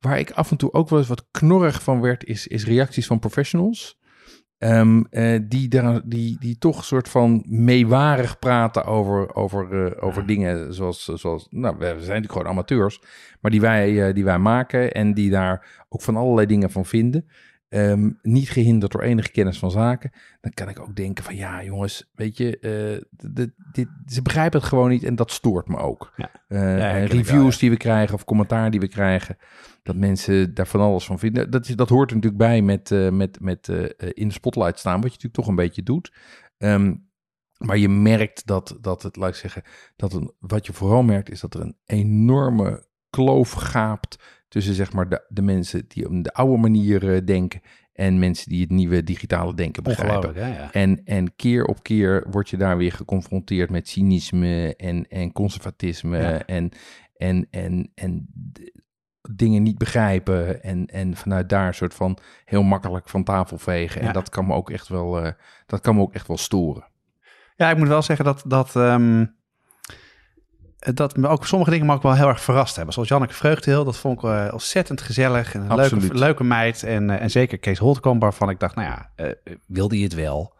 [0.00, 3.06] Waar ik af en toe ook wel eens wat knorrig van werd, is, is reacties
[3.06, 4.00] van professionals.
[4.58, 10.74] Ehm, eh, die, daar, die, die toch soort van meewarig praten over, over, over dingen
[10.74, 11.46] zoals, zoals...
[11.50, 13.02] Nou, we zijn natuurlijk gewoon amateurs,
[13.40, 17.28] maar die wij, die wij maken en die daar ook van allerlei dingen van vinden.
[17.72, 20.10] Ehm, niet gehinderd door enige kennis van zaken,
[20.40, 24.60] dan kan ik ook denken van ja jongens, weet je, eh, dit, dit, ze begrijpen
[24.60, 26.12] het gewoon niet en dat stoort me ook.
[26.16, 26.30] Ja.
[26.48, 27.58] Eh, Ja, reviews wel, ja.
[27.58, 29.36] die we krijgen of commentaar die we krijgen,
[29.82, 31.50] dat mensen daar van alles van vinden.
[31.50, 35.02] Dat, dat hoort er natuurlijk bij met, eh, met, met in de spotlight staan, wat
[35.02, 36.12] je natuurlijk toch een beetje doet.
[36.58, 36.94] Ehm,
[37.58, 39.62] maar je merkt dat, dat het, laat ik zeggen,
[39.96, 44.92] dat een, wat je vooral merkt is dat er een enorme kloof gaapt tussen zeg
[44.92, 47.60] maar de, de mensen die op de oude manier eh, denken
[47.92, 50.34] en mensen die het nieuwe digitale denken begrijpen.
[50.34, 50.72] Ja.
[50.72, 56.18] En, en keer op keer word je daar weer geconfronteerd met cynisme en, en conservatisme
[56.18, 56.46] Ja.
[56.46, 56.70] en,
[57.16, 58.28] en, en, en
[59.30, 64.00] dingen niet begrijpen en, en vanuit daar een soort van heel makkelijk van tafel vegen.
[64.00, 65.32] En dat kan me ook echt wel, eh,
[65.66, 66.90] dat kan me ook echt wel storen.
[67.56, 69.26] Ja, ik moet wel zeggen dat, dat, ehm,
[70.82, 72.94] dat me ook sommige dingen me ook wel heel erg verrast hebben.
[72.94, 75.54] Zoals Janneke Vreugdeheel, dat vond ik eh, ontzettend gezellig.
[75.54, 76.82] En een leuke, leuke meid.
[76.82, 80.14] En, eh, en zeker Kees Holtkamp, waarvan ik dacht, nou ja, eh, wilde je het
[80.14, 80.54] wel?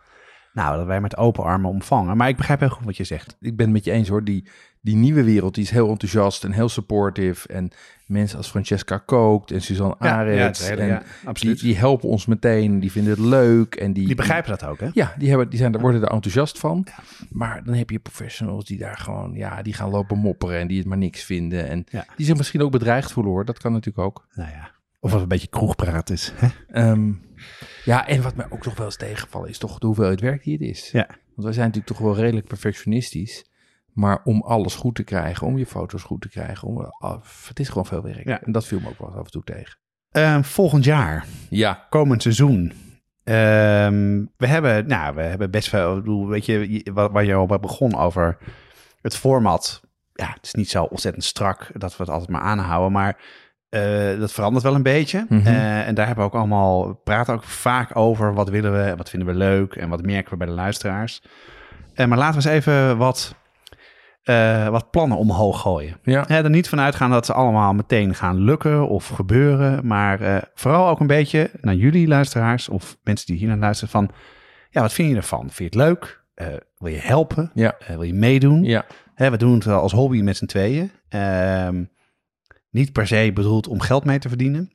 [0.52, 2.16] Nou, dat wij met open armen omvangen.
[2.16, 3.36] Maar ik begrijp heel goed wat je zegt.
[3.40, 4.24] ik ben het met je eens hoor.
[4.24, 4.48] Die,
[4.82, 7.48] die nieuwe wereld die is heel enthousiast en heel supportive.
[7.48, 7.70] En
[8.06, 10.68] mensen als Francesca Kookt en Suzanne Arends.
[10.68, 11.60] ja, die, absoluut.
[11.60, 12.80] Die, die helpen ons meteen.
[12.80, 13.74] Die vinden het leuk.
[13.74, 14.88] En die, begrijpen dat ook, hè?
[14.92, 16.86] Ja, die, hebben, die zijn, daar worden er enthousiast van.
[17.30, 20.78] Maar dan heb je professionals die daar gewoon, ja, die gaan lopen mopperen en die
[20.78, 21.68] het maar niks vinden.
[21.68, 21.84] En
[22.16, 23.44] die zich misschien ook bedreigd voelen hoor.
[23.44, 24.26] Dat kan natuurlijk ook.
[24.34, 24.70] Nou ja.
[25.00, 26.32] Of wat een beetje kroegpraat is.
[26.34, 26.48] Hè?
[26.68, 27.12] Ehm,
[27.84, 30.52] ja, en wat mij ook nog wel eens tegenvallen is toch de hoeveelheid werk die
[30.52, 30.90] het is.
[30.90, 31.06] Ja.
[31.06, 33.44] Want wij zijn natuurlijk toch wel redelijk perfectionistisch.
[33.92, 37.60] Maar om alles goed te krijgen, om je foto's goed te krijgen, om, ah, het
[37.60, 38.24] is gewoon veel werk.
[38.24, 38.42] Ja.
[38.42, 39.78] En dat viel me ook wel af en toe tegen.
[40.10, 42.72] Ehm, volgend jaar, Ja, komend seizoen.
[43.24, 47.96] Ehm, we, hebben, nou, we hebben best veel, weet je, waar, je al bij begon
[47.96, 48.38] over
[49.00, 49.80] het format.
[50.12, 53.16] Ja, het is niet zo ontzettend strak dat we het altijd maar aanhouden, maar
[53.68, 55.26] eh, dat verandert wel een beetje.
[55.28, 55.46] Mhm.
[55.46, 58.96] Eh, en daar hebben we ook allemaal, we praten ook vaak over wat willen we,
[58.96, 61.22] wat vinden we leuk en wat merken we bij de luisteraars.
[61.94, 63.34] Eh, maar laten we eens even wat,
[64.22, 65.96] eh, wat plannen omhoog gooien.
[66.02, 66.24] ja.
[66.26, 69.86] Hè, er niet vanuit gaan dat ze allemaal meteen gaan lukken of gebeuren.
[69.86, 73.90] Maar eh, vooral ook een beetje naar jullie luisteraars of mensen die hier naar luisteren
[73.90, 74.10] van...
[74.70, 75.40] Ja, wat vind je ervan?
[75.40, 76.24] Vind je het leuk?
[76.34, 76.46] Eh,
[76.78, 77.50] wil je helpen?
[77.54, 77.76] Ja.
[77.86, 78.62] Wil je meedoen?
[78.62, 78.84] ja.
[79.14, 80.90] Hè, we doen het wel als hobby met z'n tweeën.
[81.08, 81.84] Ehm,
[82.70, 84.72] niet per se bedoeld om geld mee te verdienen.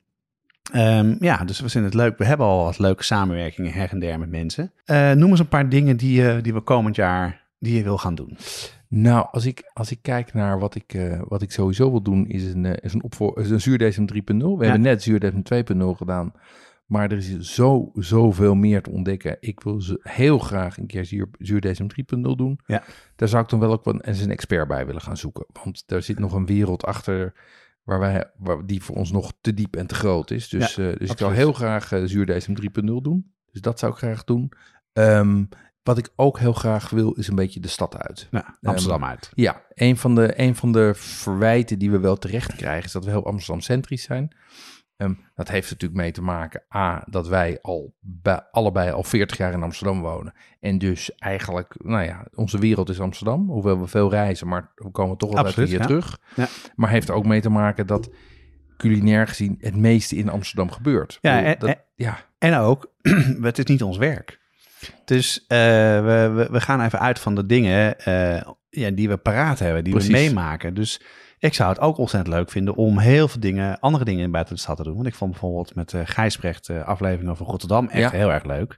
[0.72, 2.18] Ehm, ja, dus we vinden het leuk.
[2.18, 4.72] We hebben al wat leuke samenwerkingen her en der met mensen.
[5.14, 8.36] Noem eens een paar dingen die, die we komend jaar die je wil gaan doen.
[8.88, 12.26] Nou, als ik, als ik kijk naar wat ik, eh, wat ik sowieso wil doen,
[12.26, 14.58] is een, eh, is een, is een zuurdesem 3.0.
[14.58, 16.32] We hebben net zuurdesem 2.0 gedaan.
[16.86, 19.36] Maar er is zo, zoveel meer te ontdekken.
[19.40, 22.60] Ik wil ze heel graag een keer zuur, zuurdesem 3.0 doen.
[22.66, 22.82] Ja.
[23.16, 25.46] Daar zou ik dan wel ook wel eens een expert bij willen gaan zoeken.
[25.62, 27.34] Want daar zit nog een wereld achter
[27.82, 30.48] waar wij, waar, die voor ons nog te diep en te groot is.
[30.48, 33.32] Dus, Ja, eh, dus ik zou heel graag uh, zuurdesem 3.0 doen.
[33.52, 34.52] Dus dat zou ik graag doen.
[34.92, 35.44] Ehm,
[35.88, 38.28] wat ik ook heel graag wil, is een beetje de stad uit.
[38.30, 39.30] Nou, Amsterdam uit.
[39.34, 43.04] Ja, een van, de, een van de verwijten die we wel terecht krijgen is dat
[43.04, 44.36] we heel Amsterdam-centrisch zijn.
[44.96, 49.36] Ehm, dat heeft natuurlijk mee te maken, A, dat wij al bij, allebei al 40
[49.36, 50.34] jaar in Amsterdam wonen.
[50.60, 53.48] En dus eigenlijk, nou ja, onze wereld is Amsterdam.
[53.50, 55.86] Hoewel we veel reizen, maar we komen toch altijd Absoluut, hier ja.
[55.86, 56.18] terug.
[56.36, 56.46] Ja.
[56.74, 58.10] Maar heeft er ook mee te maken dat
[58.76, 61.18] culinair gezien het meeste in Amsterdam gebeurt.
[61.20, 62.92] Ja, Ik bedoel, en- dat, en- ja, En ook,
[63.40, 64.46] het is niet ons werk.
[65.04, 65.58] Dus eh,
[66.04, 69.84] we, we, we gaan even uit van de dingen eh, ja, die we paraat hebben,
[69.84, 70.10] die Precies.
[70.12, 70.74] we meemaken.
[70.74, 71.00] Dus
[71.38, 74.60] ik zou het ook ontzettend leuk vinden om heel veel dingen, andere dingen buiten de
[74.60, 74.94] stad te doen.
[74.94, 78.18] Want ik vond bijvoorbeeld met eh Gijsbrecht de aflevering over Rotterdam echt Ja.
[78.18, 78.76] heel erg leuk.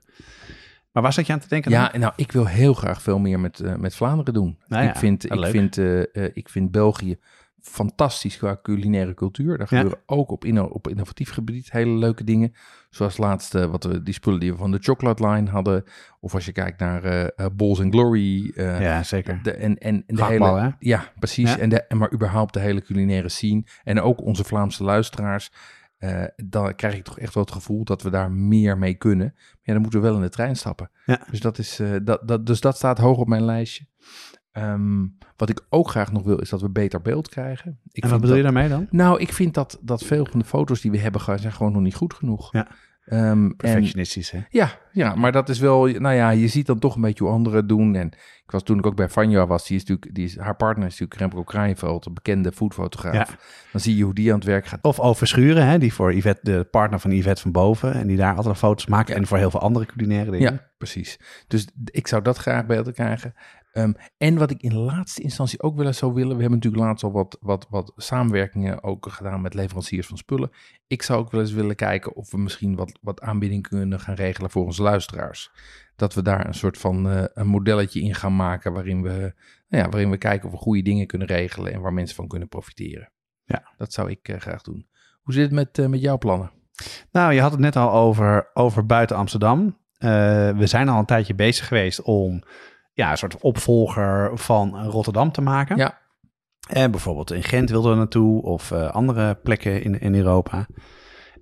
[0.92, 1.70] Maar waar zat je aan te denken?
[1.70, 1.80] dan?
[1.92, 4.58] Ja, nou, ik wil heel graag veel meer met, met Vlaanderen doen.
[4.66, 5.72] Nou ja, ik, vind, wel ik, leuk.
[5.72, 7.16] vind, ik vind België
[7.60, 9.58] fantastisch qua culinaire cultuur.
[9.58, 9.76] Daar Ja.
[9.76, 12.52] gebeuren ook op, inno- op innovatief gebied hele leuke dingen.
[12.90, 15.84] Zoals laatst eh, wat we, die spullen die we van de Chocolate Line hadden.
[16.20, 18.52] Of als je kijkt naar eh, Balls and Glory.
[18.54, 19.40] eh, ja, zeker.
[19.42, 20.68] de, en, en, en de hele, hè?
[20.78, 21.50] Ja, precies.
[21.50, 21.58] Ja.
[21.58, 23.64] En, de, en maar überhaupt de hele culinaire scene.
[23.84, 25.52] En ook onze Vlaamse luisteraars.
[26.36, 29.32] dan krijg ik toch echt wel het gevoel dat we daar meer mee kunnen.
[29.34, 30.90] Maar ja, dan moeten we wel in de trein stappen.
[31.06, 31.26] Ja.
[31.30, 33.86] Dus, dat is, dat, dat, dus dat staat hoog op mijn lijstje.
[34.52, 37.78] Ehm, wat ik ook graag nog wil, is dat we beter beeld krijgen.
[37.92, 38.86] Ik en wat bedoel je daarmee dan?
[38.90, 41.82] Nou, ik vind dat, dat veel van de foto's die we hebben zijn gewoon nog
[41.82, 42.52] niet goed genoeg.
[42.52, 42.68] Ja.
[43.10, 44.40] Ehm, en, Perfectionistisch, hè?
[44.48, 47.32] ja, ja, maar dat is wel, nou ja, je ziet dan toch een beetje hoe
[47.32, 47.94] anderen het doen.
[47.94, 48.06] En
[48.44, 50.86] ik was toen ik ook bij Vanja was, die is natuurlijk, die is, haar partner
[50.86, 53.14] is natuurlijk Remco Kraaienveld, een bekende foodfotograaf.
[53.14, 53.38] Ja.
[53.72, 54.82] Dan zie je hoe die aan het werk gaat.
[54.82, 57.92] Of over Schuren, hè, die voor Yvette, de partner van Yvette van Boven.
[57.92, 59.08] En die daar altijd foto's maakt.
[59.08, 59.14] Ja.
[59.14, 60.52] En voor heel veel andere culinaire dingen.
[60.52, 61.20] Ja, precies.
[61.46, 63.34] Dus ik zou dat graag beter krijgen.
[63.72, 66.36] Ehm, en wat ik in laatste instantie ook wel eens zou willen.
[66.36, 70.50] We hebben natuurlijk laatst al wat, wat, wat samenwerkingen ook gedaan met leveranciers van spullen.
[70.86, 74.14] Ik zou ook wel eens willen kijken of we misschien wat, wat aanbieding kunnen gaan
[74.14, 75.50] regelen voor onze luisteraars.
[75.96, 79.34] Dat we daar een soort van eh, een modelletje in gaan maken waarin we,
[79.68, 82.28] nou ja, waarin we kijken of we goede dingen kunnen regelen en waar mensen van
[82.28, 83.12] kunnen profiteren.
[83.44, 83.72] Ja.
[83.76, 84.86] Dat zou ik eh, graag doen.
[85.22, 86.50] Hoe zit het met, eh, met jouw plannen?
[87.12, 89.78] Nou, je had het net al over, over buiten Amsterdam.
[89.98, 92.42] We zijn al een tijdje bezig geweest om
[93.00, 95.76] ja, een soort opvolger van Rotterdam te maken.
[95.76, 95.98] Ja.
[96.68, 100.66] En bijvoorbeeld in Gent wilden we naartoe of eh, andere plekken in, in Europa.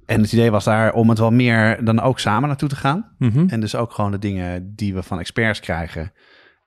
[0.06, 3.14] En het idee was daar om het wel meer dan ook samen naartoe te gaan.
[3.48, 6.12] En dus ook gewoon de dingen die we van experts krijgen,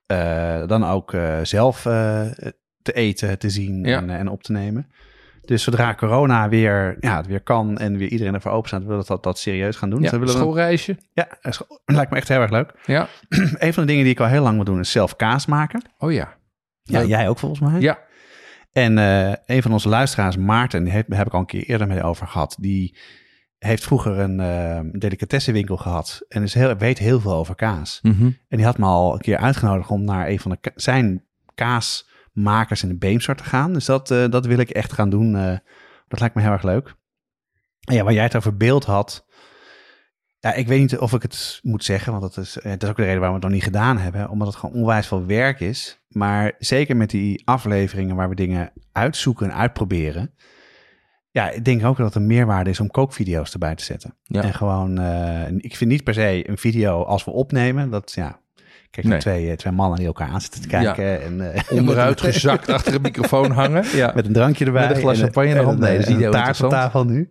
[0.06, 3.96] eh, dan ook eh, zelf te eten, te zien Ja.
[3.98, 4.86] en, en op te nemen.
[5.44, 8.98] Dus zodra corona weer, ja, het weer kan en weer iedereen ervoor open staat, willen
[9.00, 10.02] we dat, dat serieus gaan doen.
[10.02, 10.96] Ja, Dus willen schoolreisje.
[11.12, 12.72] ja, eh, scho- lijkt me echt heel erg leuk.
[12.86, 13.08] Ja.
[13.58, 15.82] een van de dingen die ik al heel lang wil doen is zelf kaas maken.
[15.98, 16.34] Oh ja.
[16.82, 17.08] Ja, Leuk.
[17.08, 17.80] jij ook volgens mij.
[17.80, 17.98] Ja.
[18.72, 21.86] En eh, een van onze luisteraars, Maarten, die heeft, heb ik al een keer eerder
[21.86, 22.56] mee over gehad.
[22.60, 22.98] Die
[23.58, 27.98] heeft vroeger een eh, delicatessenwinkel gehad en is heel, weet heel veel over kaas.
[28.02, 28.24] Mhm.
[28.24, 31.24] En die had me al een keer uitgenodigd om naar een van de zijn
[32.34, 33.72] kaasmakers in de Beemster te gaan.
[33.72, 35.36] Dus dat, eh, dat wil ik echt gaan doen.
[35.36, 35.56] eh,
[36.08, 36.94] dat lijkt me heel erg leuk.
[37.84, 39.26] En ja, waar jij het over beeld had.
[40.38, 42.88] Ja, ik weet niet of ik het moet zeggen, want dat is, eh, dat is
[42.88, 44.28] ook de reden waarom we het nog niet gedaan hebben.
[44.28, 46.00] Omdat het gewoon onwijs veel werk is.
[46.08, 50.34] Maar zeker met die afleveringen waar we dingen uitzoeken en uitproberen.
[51.30, 54.16] Ja, ik denk ook dat het een meerwaarde is om kookvideo's erbij te zetten.
[54.22, 54.42] Ja.
[54.42, 54.98] En gewoon,
[55.60, 57.90] ik vind niet per se een video als we opnemen.
[57.90, 58.40] Dat, ja,
[58.92, 59.18] kijk, Nee.
[59.18, 61.22] twee, eh, twee mannen die elkaar aan zitten te kijken.
[61.22, 63.84] En, eh, Onderuit gezakt achter een microfoon hangen.
[63.96, 64.12] Ja.
[64.14, 64.86] met een drankje erbij.
[64.86, 65.78] Met een glas en, champagne in de en hand.
[65.78, 67.30] Nee, dat is en niet taart op tafel nu.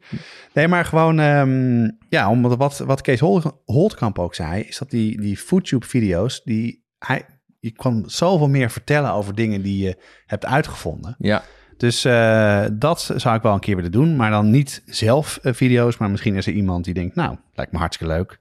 [0.53, 4.89] Nee, maar gewoon, ehm, ja, omdat wat, wat Kees Hol- Holtkamp ook zei, is dat
[4.89, 7.25] die, die FoodTube-video's, die, hij,
[7.59, 11.15] je kan zoveel meer vertellen over dingen die je hebt uitgevonden.
[11.19, 11.43] Ja.
[11.77, 15.53] Dus eh, dat zou ik wel een keer willen doen, maar dan niet zelf eh,
[15.53, 18.39] video's, maar misschien is er iemand die denkt, nou, lijkt me hartstikke leuk.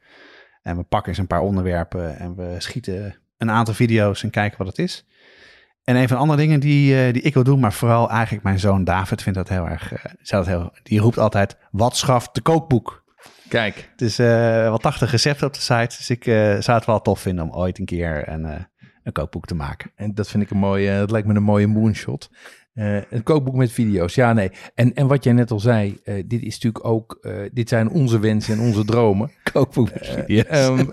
[0.62, 4.58] En we pakken eens een paar onderwerpen en we schieten een aantal video's en kijken
[4.58, 5.06] wat het is.
[5.84, 8.44] En een van de andere dingen die, eh, die ik wil doen, maar vooral eigenlijk
[8.44, 12.34] mijn zoon David vindt dat heel erg, eh, dat heel, die roept altijd, wat schaft
[12.34, 13.00] de kookboek?
[13.50, 13.88] Kijk.
[13.90, 14.26] Het is eh
[14.62, 17.52] wel 80 recepten op de site, dus ik eh, zou het wel tof vinden om
[17.52, 18.60] ooit een keer een, eh,
[19.02, 19.90] een kookboek te maken.
[19.94, 22.30] En dat vind ik een mooie, dat lijkt me een mooie moonshot.
[22.72, 24.50] Eh, een kookboek met video's, ja nee.
[24.74, 27.88] En, en wat jij net al zei, eh, dit is natuurlijk ook, eh, dit zijn
[27.88, 29.30] onze wensen en onze dromen.
[29.52, 30.46] Kookboek met video's.
[30.46, 30.88] Ehm,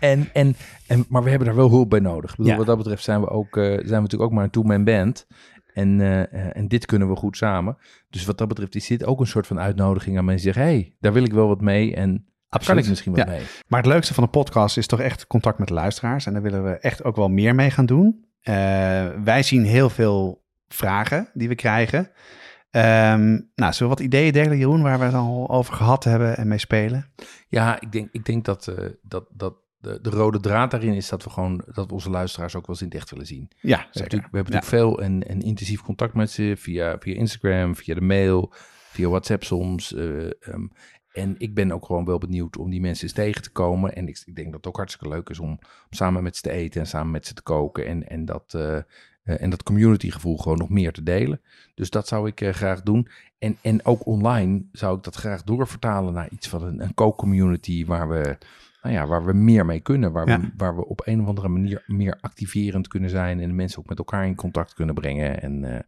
[0.00, 2.30] en, en, en, maar we hebben daar wel hulp bij nodig.
[2.30, 2.58] Ik bedoel, Ja.
[2.58, 5.26] Wat dat betreft zijn we, ook, zijn we natuurlijk ook maar een two-man band.
[5.72, 6.00] En,
[6.54, 7.76] en dit kunnen we goed samen.
[8.10, 10.72] Dus wat dat betreft is dit ook een soort van uitnodiging aan mensen die zeggen...
[10.72, 12.26] hé, hey, daar wil ik wel wat mee en
[12.64, 13.32] kan ik misschien wat Ja.
[13.32, 13.42] mee.
[13.66, 16.26] Maar het leukste van de podcast is toch echt contact met de luisteraars.
[16.26, 18.24] En daar willen we echt ook wel meer mee gaan doen.
[19.24, 22.10] Wij zien heel veel vragen die we krijgen.
[22.70, 26.36] Ehm, nou, zullen we wat ideeën delen, Jeroen, waar we het al over gehad hebben
[26.36, 27.06] en mee spelen?
[27.48, 31.08] Ja, ik denk, ik denk dat, eh, dat, dat de, de rode draad daarin is
[31.08, 33.48] dat we gewoon dat we onze luisteraars ook wel eens in het echt willen zien.
[33.48, 34.02] Ja, We hebben zeker.
[34.02, 34.60] natuurlijk, we hebben Ja.
[34.60, 38.52] natuurlijk veel en, en intensief contact met ze via, via Instagram, via de mail,
[38.90, 39.94] via WhatsApp soms.
[39.94, 40.66] eh, ehm,
[41.12, 43.94] en ik ben ook gewoon wel benieuwd om die mensen eens tegen te komen.
[43.94, 45.58] En ik, ik denk dat het ook hartstikke leuk is om, om
[45.90, 47.86] samen met ze te eten en samen met ze te koken.
[47.86, 48.78] En, en dat, eh,
[49.36, 51.40] en dat community gevoel gewoon nog meer te delen.
[51.74, 53.08] Dus dat zou ik eh, graag doen.
[53.38, 57.86] En, en ook online zou ik dat graag doorvertalen naar iets van een, een kookcommunity
[57.86, 58.36] waar we,
[58.82, 60.12] nou ja, waar we meer mee kunnen.
[60.12, 60.40] Waar, Ja.
[60.40, 63.78] we, waar we op een of andere manier meer activerend kunnen zijn en de mensen
[63.78, 65.42] ook met elkaar in contact kunnen brengen.
[65.42, 65.78] En eh,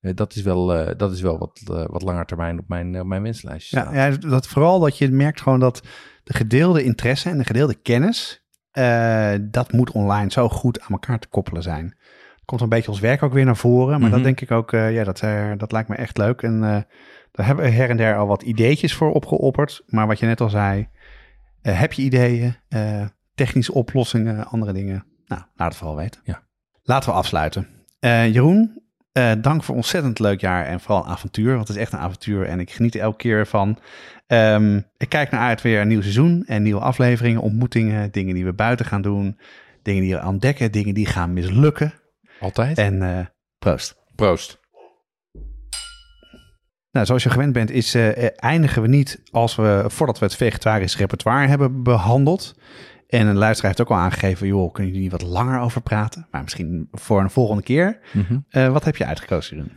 [0.00, 2.94] eh, dat is wel, eh, dat is wel wat, eh, wat langer termijn op mijn,
[2.94, 5.82] eh, mijn wenslijstje Ja, ja, dat vooral dat je merkt gewoon dat
[6.24, 11.18] de gedeelde interesse en de gedeelde kennis, eh, dat moet online zo goed aan elkaar
[11.18, 11.96] te koppelen zijn.
[12.44, 14.10] Komt een beetje ons werk ook weer naar voren, maar Mhm.
[14.10, 16.42] dat denk ik ook, eh, ja, dat, eh, dat lijkt me echt leuk.
[16.42, 16.80] En eh,
[17.32, 19.82] daar hebben we her en der al wat ideetjes voor opgeopperd.
[19.86, 20.88] Maar wat je net al zei,
[21.62, 22.54] heb je ideeën,
[23.34, 25.04] technische oplossingen, andere dingen?
[25.26, 26.20] Nou, laat het vooral weten.
[26.24, 26.42] Ja.
[26.82, 27.68] Laten we afsluiten.
[28.00, 28.82] Jeroen,
[29.40, 31.54] dank voor een ontzettend leuk jaar en vooral een avontuur.
[31.54, 33.78] Want het is echt een avontuur en ik geniet er elke keer van.
[34.26, 38.44] Ehm, ik kijk naar uit weer een nieuw seizoen en nieuwe afleveringen, ontmoetingen, dingen die
[38.44, 39.38] we buiten gaan doen,
[39.82, 41.92] dingen die we ontdekken, dingen die gaan mislukken.
[42.42, 42.78] Altijd?
[42.78, 43.26] En eh,
[43.58, 43.96] proost.
[44.14, 44.60] Proost.
[46.90, 50.24] Nou, zoals je gewend bent, is, eh, eh, eindigen we niet als we, voordat we
[50.24, 52.54] het vegetarisch repertoire hebben behandeld.
[53.08, 56.26] En een luisteraar heeft ook al aangegeven, joh, kunnen jullie niet wat langer over praten?
[56.30, 57.98] Maar misschien voor een volgende keer.
[58.12, 58.70] Mhm.
[58.72, 59.72] Wat heb je uitgekozen, Jeroen?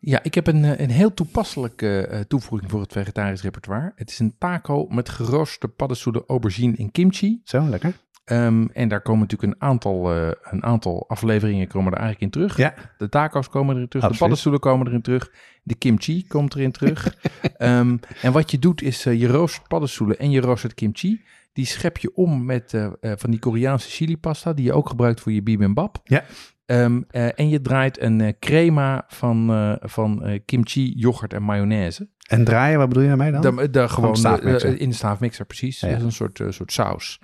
[0.00, 3.92] Ja, ik heb een, een heel toepasselijke toevoeging voor het vegetarisch repertoire.
[3.96, 7.40] Het is een taco met geroosterde paddenstoelen, aubergine en kimchi.
[7.44, 7.94] Zo, lekker.
[8.24, 12.40] Ehm, en daar komen natuurlijk een aantal, eh, een aantal afleveringen komen er eigenlijk in
[12.40, 12.56] terug.
[12.56, 12.74] Ja.
[12.98, 14.12] De taco's komen erin terug, Absoluut.
[14.12, 15.30] de paddenstoelen komen erin terug,
[15.64, 17.06] de kimchi komt erin terug.
[17.56, 21.22] Ehm, en wat je doet is eh, je roostert paddenstoelen en je roostert kimchi.
[21.52, 25.32] Die schep je om met eh, van die Koreaanse chili-pasta, die je ook gebruikt voor
[25.32, 26.00] je bibimbap.
[26.04, 26.24] Ja.
[26.66, 32.08] Ehm, eh, en je draait een crema van, van kimchi, yoghurt en mayonaise.
[32.28, 33.56] En draaien, wat bedoel je daarmee dan?
[33.56, 35.80] De, de, gewoon de in de staafmixer, precies.
[35.80, 35.92] Ja, ja.
[35.92, 37.20] Dat is een soort, soort saus.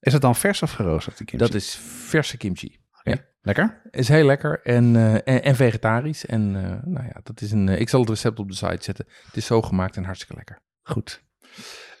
[0.00, 1.46] Is het dan vers of geroosterd, die kimchi?
[1.46, 2.78] Dat is verse kimchi.
[3.42, 3.82] Lekker?
[3.90, 6.26] Is heel lekker en, eh, en, en vegetarisch.
[6.26, 7.68] En eh, nou ja, dat is een.
[7.68, 9.06] eh, ik zal het recept op de site zetten.
[9.26, 10.58] Het is zo gemaakt en hartstikke lekker.
[10.82, 11.22] Goed.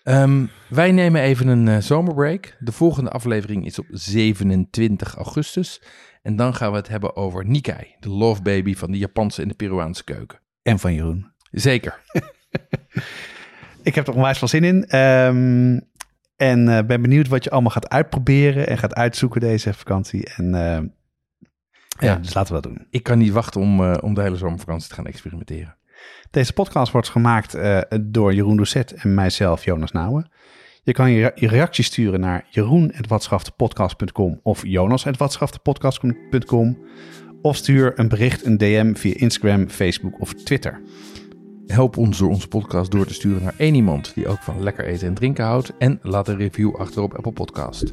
[0.02, 2.56] Ehm, wij nemen even een zomerbreak.
[2.58, 5.82] De volgende aflevering is op 27 augustus.
[6.22, 9.48] En dan gaan we het hebben over Nikkei, de love baby van de Japanse en
[9.48, 10.40] de Peruaanse keuken.
[10.62, 11.32] En van Jeroen.
[11.50, 12.00] Zeker.
[13.82, 14.84] Ik heb er onwijs veel zin in.
[14.84, 15.80] Ehm,
[16.40, 20.28] en eh, ben benieuwd wat je allemaal gaat uitproberen en gaat uitzoeken deze vakantie.
[20.36, 20.82] En eh, ja.
[21.98, 22.16] Ja.
[22.16, 22.86] dus laten we dat doen.
[22.90, 25.76] Ik kan niet wachten om, eh, om de hele zomervakantie te gaan experimenteren.
[26.30, 27.58] Deze podcast wordt gemaakt
[28.00, 30.30] door Jeroen Doucet en mijzelf, Jonas Nouwen.
[30.82, 36.78] Je kan je, je reactie sturen naar jeroen.watschaftepodcast.com of jonas.watschaftepodcast.com
[37.42, 40.80] of stuur een bericht, een DM via Instagram, Facebook of Twitter.
[41.70, 44.84] Help ons door onze podcast door te sturen naar één iemand die ook van lekker
[44.84, 45.72] eten en drinken houdt.
[45.78, 47.92] En laat een review achter op Apple Podcast.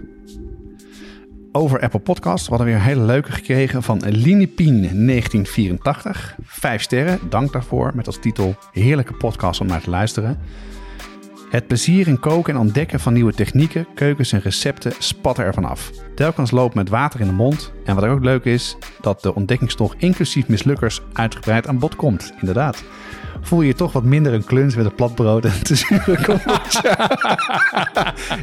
[1.51, 2.43] Over Apple Podcast.
[2.43, 6.35] We hadden weer een hele leuke gekregen van Linepien 1984.
[6.41, 7.91] Vijf sterren, dank daarvoor.
[7.95, 10.39] Met als titel Heerlijke podcast om naar te luisteren.
[11.49, 15.91] Het plezier in koken en ontdekken van nieuwe technieken, keukens en recepten spatten ervan af.
[16.15, 17.71] Telkens loopt met water in de mond.
[17.85, 22.33] En wat ook leuk is, dat de ontdekkingstocht inclusief mislukkers uitgebreid aan bod komt.
[22.39, 22.83] Inderdaad.
[23.41, 27.11] Voel je je toch wat minder een kluns met een platbrood en te zure kombucha.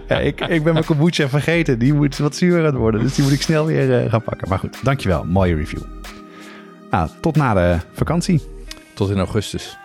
[0.09, 1.79] ja, ik, ik ben mijn kombucha vergeten.
[1.79, 3.01] Die moet wat zuur aan worden.
[3.01, 4.49] Dus die moet ik snel weer eh, gaan pakken.
[4.49, 5.25] Maar goed, dankjewel.
[5.25, 5.83] Mooie review.
[6.91, 8.43] Nou, tot na de vakantie.
[8.95, 9.77] Tot in augustus.